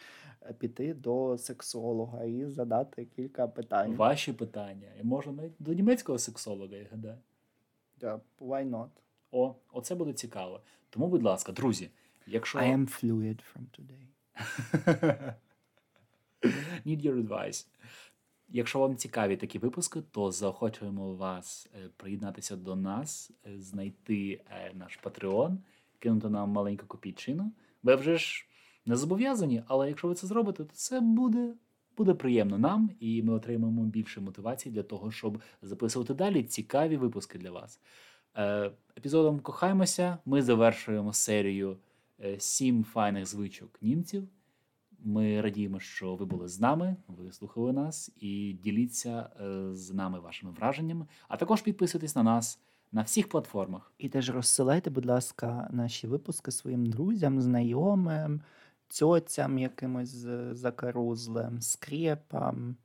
піти 0.58 0.94
до 0.94 1.38
сексолога 1.38 2.24
і 2.24 2.46
задати 2.46 3.06
кілька 3.06 3.48
питань. 3.48 3.96
ваші 3.96 4.34
питання, 4.34 4.88
і 5.02 5.04
можна 5.04 5.32
навіть 5.32 5.54
до 5.60 5.74
німецького 5.74 6.18
сексолога, 6.18 6.76
я 6.76 6.88
гадаю. 6.92 7.18
Yeah, 8.04 8.20
why 8.40 8.70
not? 8.70 8.90
О, 9.32 9.56
оце 9.72 9.96
буде 9.96 10.14
цікаво. 10.14 10.62
Тому, 10.90 11.08
будь 11.08 11.24
ласка, 11.24 11.52
друзі, 11.52 11.90
якщо 12.28 12.60
I 12.60 12.78
am 12.78 13.04
fluid 13.04 13.40
from 13.54 13.64
today. 13.80 14.06
Need 16.86 17.06
your 17.06 17.28
advice. 17.28 17.68
Якщо 18.50 18.80
вам 18.80 18.96
цікаві 18.96 19.38
такі 19.38 19.60
випуски, 19.60 20.02
то 20.12 20.32
заохочуємо 20.32 21.16
вас 21.16 21.70
е, 21.76 21.90
приєднатися 21.98 22.56
до 22.56 22.76
нас, 22.76 23.32
е, 23.48 23.62
знайти 23.62 24.42
е, 24.50 24.72
наш 24.74 25.00
Patreon, 25.04 25.58
кинути 26.00 26.30
нам 26.30 26.50
маленьку 26.50 26.86
копійчину. 26.88 27.52
Ви 27.84 27.96
вже 27.96 28.18
ж 28.18 28.48
не 28.86 28.96
зобов'язані, 28.96 29.64
але 29.68 29.88
якщо 29.88 30.08
ви 30.08 30.16
це 30.16 30.28
зробите, 30.28 30.64
то 30.64 30.74
це 30.74 31.02
буде, 31.02 31.54
буде 31.98 32.14
приємно 32.14 32.58
нам, 32.58 32.90
і 33.00 33.24
ми 33.24 33.34
отримаємо 33.34 33.84
більше 33.84 34.22
мотивації 34.22 34.76
для 34.76 34.84
того, 34.84 35.12
щоб 35.12 35.42
записувати 35.62 36.14
далі 36.14 36.44
цікаві 36.44 36.98
випуски 36.98 37.38
для 37.38 37.52
вас. 37.52 37.80
Е, 38.36 38.72
Епізодом 38.98 39.40
Кохаємося 39.40 40.18
ми 40.26 40.42
завершуємо 40.42 41.14
серію 41.14 41.78
е, 42.24 42.40
сім 42.40 42.84
файних 42.84 43.26
звичок 43.26 43.82
німців. 43.82 44.28
Ми 45.06 45.42
радіємо, 45.42 45.80
що 45.80 46.16
ви 46.16 46.26
були 46.26 46.48
з 46.48 46.60
нами, 46.60 46.96
ви 47.08 47.32
слухали 47.32 47.74
нас 47.74 48.12
і 48.20 48.56
діліться 48.64 49.30
е, 49.42 49.74
з 49.74 49.94
нами 49.94 50.20
вашими 50.20 50.52
враженнями. 50.52 51.06
А 51.28 51.38
також 51.38 51.62
підписуйтесь 51.62 52.16
на 52.16 52.24
нас 52.24 52.60
на 52.94 53.02
всіх 53.02 53.30
платформах. 53.30 53.92
І 53.98 54.10
теж 54.10 54.30
розсилайте, 54.30 54.90
будь 54.90 55.06
ласка, 55.06 55.70
наші 55.72 56.08
випуски 56.08 56.52
своїм 56.52 56.86
друзям, 56.86 57.42
знайомим, 57.42 58.42
цьоцям 58.88 59.58
якимось 59.58 60.26
закарузлим, 60.52 61.62
скрепам, 61.62 62.76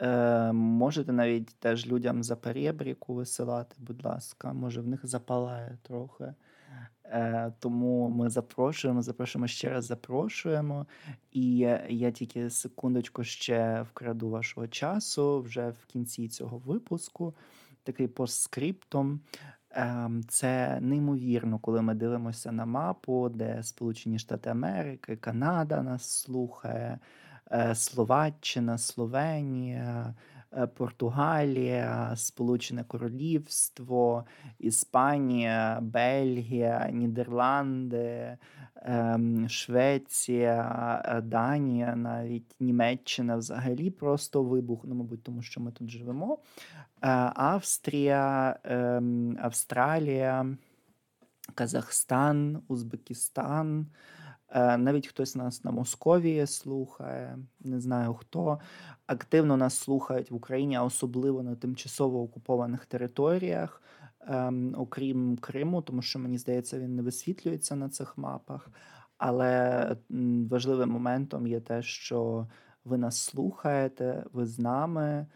Е, 0.00 0.52
можете 0.52 1.12
навіть 1.12 1.56
теж 1.58 1.86
людям 1.86 2.22
за 2.22 2.36
перебріку 2.36 3.14
висилати, 3.14 3.76
будь 3.78 4.04
ласка, 4.04 4.52
може 4.52 4.80
в 4.80 4.86
них 4.86 5.06
запалає 5.06 5.78
трохи. 5.82 6.34
Е, 7.04 7.52
тому 7.58 8.08
ми 8.08 8.30
запрошуємо, 8.30 9.02
запрошуємо 9.02 9.46
ще 9.46 9.70
раз 9.70 9.84
запрошуємо. 9.84 10.86
І 11.32 11.56
я 11.88 12.10
тільки 12.10 12.50
секундочку 12.50 13.24
ще 13.24 13.82
вкраду 13.82 14.30
вашого 14.30 14.68
часу 14.68 15.40
вже 15.40 15.70
в 15.70 15.86
кінці 15.86 16.28
цього 16.28 16.58
випуску. 16.58 17.34
Такий 17.82 18.08
постскриптом. 18.08 19.20
Ем, 19.70 20.22
це 20.28 20.78
неймовірно, 20.80 21.58
коли 21.58 21.82
ми 21.82 21.94
дивимося 21.94 22.52
на 22.52 22.66
мапу, 22.66 23.28
де 23.28 23.62
Сполучені 23.62 24.18
Штати 24.18 24.50
Америки, 24.50 25.16
Канада 25.16 25.82
нас 25.82 26.20
слухає, 26.20 26.98
е, 27.52 27.74
Словаччина, 27.74 28.78
Словенія, 28.78 30.14
е, 30.52 30.66
Португалія, 30.66 32.16
Сполучене 32.16 32.84
Королівство, 32.84 34.24
Іспанія, 34.58 35.78
Бельгія, 35.82 36.90
Нідерланди, 36.92 38.36
ем, 38.82 39.48
Швеція, 39.48 41.02
е, 41.04 41.20
Данія, 41.20 41.96
навіть 41.96 42.54
Німеччина 42.60 43.36
взагалі 43.36 43.90
просто 43.90 44.42
вибух, 44.42 44.80
ну, 44.84 44.94
мабуть, 44.94 45.22
тому 45.22 45.42
що 45.42 45.60
ми 45.60 45.72
тут 45.72 45.90
живемо. 45.90 46.38
Австрія, 47.34 48.56
ем, 48.64 49.38
Австралія, 49.40 50.46
Казахстан, 51.54 52.62
Узбекистан. 52.68 53.86
Е, 54.50 54.76
навіть 54.76 55.06
хтось 55.06 55.36
нас 55.36 55.64
на 55.64 55.70
Московії 55.70 56.46
слухає, 56.46 57.38
не 57.60 57.80
знаю 57.80 58.14
хто. 58.14 58.58
Активно 59.06 59.56
нас 59.56 59.74
слухають 59.74 60.30
в 60.30 60.34
Україні, 60.34 60.76
а 60.76 60.84
особливо 60.84 61.42
на 61.42 61.54
тимчасово 61.54 62.22
окупованих 62.22 62.86
територіях, 62.86 63.82
ем, 64.20 64.74
окрім 64.78 65.36
Криму, 65.36 65.82
тому 65.82 66.02
що 66.02 66.18
мені 66.18 66.38
здається, 66.38 66.78
він 66.78 66.96
не 66.96 67.02
висвітлюється 67.02 67.76
на 67.76 67.88
цих 67.88 68.18
мапах. 68.18 68.70
Але 69.18 69.96
важливим 70.50 70.90
моментом 70.90 71.46
є 71.46 71.60
те, 71.60 71.82
що 71.82 72.48
ви 72.84 72.98
нас 72.98 73.18
слухаєте, 73.18 74.24
ви 74.32 74.46
з 74.46 74.58
нами. 74.58 75.26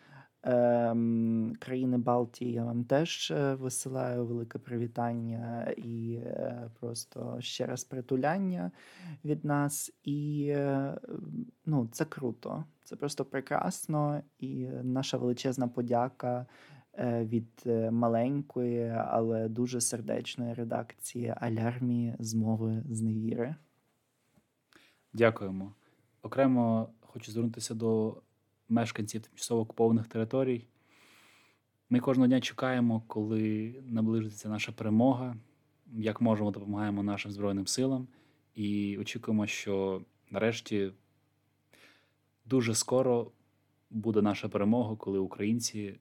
Ем, 0.45 1.57
країни 1.59 1.99
Балтії 1.99 2.53
я 2.53 2.64
вам 2.64 2.85
теж 2.85 3.31
е, 3.31 3.55
висилаю 3.55 4.27
велике 4.27 4.59
привітання 4.59 5.73
і 5.77 6.14
е, 6.14 6.71
просто 6.81 7.37
ще 7.40 7.66
раз 7.66 7.85
притуляння 7.85 8.71
від 9.25 9.45
нас. 9.45 9.92
І 10.03 10.47
е, 10.51 10.99
ну, 11.66 11.88
це 11.92 12.05
круто, 12.05 12.64
це 12.85 12.97
просто 12.97 13.25
прекрасно. 13.25 14.23
І 14.38 14.66
наша 14.83 15.16
величезна 15.16 15.68
подяка 15.68 16.47
від 16.99 17.63
маленької, 17.91 18.89
але 18.91 19.49
дуже 19.49 19.81
сердечної 19.81 20.55
редакції 20.55 21.35
Алярмі 21.37 22.15
змови 22.19 22.83
з 22.91 23.03
невіри. 23.03 23.55
Дякуємо. 25.13 25.75
Окремо 26.23 26.89
хочу 27.01 27.33
звернутися 27.33 27.75
до 27.75 28.23
мешканців 28.69 29.23
тимчасово 29.23 29.61
окупованих 29.61 30.07
територій. 30.07 30.67
Ми 31.91 32.01
кожного 32.01 32.27
дня 32.27 32.41
чекаємо, 32.41 33.03
коли 33.07 33.75
наближиться 33.87 34.49
наша 34.49 34.73
перемога, 34.73 35.37
як 35.93 36.21
можемо 36.21 36.51
допомагаємо 36.51 37.03
нашим 37.03 37.33
Збройним 37.33 37.67
силам, 37.67 38.09
і 38.55 38.99
очікуємо, 38.99 39.47
що 39.47 40.03
нарешті 40.31 40.93
дуже 42.45 42.75
скоро 42.75 43.31
буде 43.91 44.23
наша 44.23 44.49
перемога, 44.49 44.97
коли 44.97 45.19
українці 45.19 46.01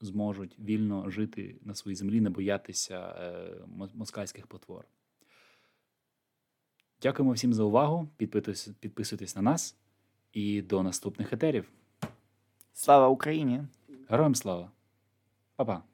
зможуть 0.00 0.58
вільно 0.58 1.10
жити 1.10 1.56
на 1.62 1.74
своїй 1.74 1.96
землі, 1.96 2.20
не 2.20 2.30
боятися 2.30 3.08
е, 3.08 3.54
москальських 3.94 4.46
потвор. 4.46 4.84
Дякуємо 7.02 7.32
всім 7.32 7.54
за 7.54 7.62
увагу. 7.62 8.08
Підписуйтесь 8.80 9.36
на 9.36 9.42
нас 9.42 9.76
і 10.32 10.62
до 10.62 10.82
наступних 10.82 11.32
етерів. 11.32 11.70
Слава 12.72 13.08
Україні! 13.08 13.62
Героям 14.08 14.34
слава! 14.34 14.70
Па-па! 15.56 15.89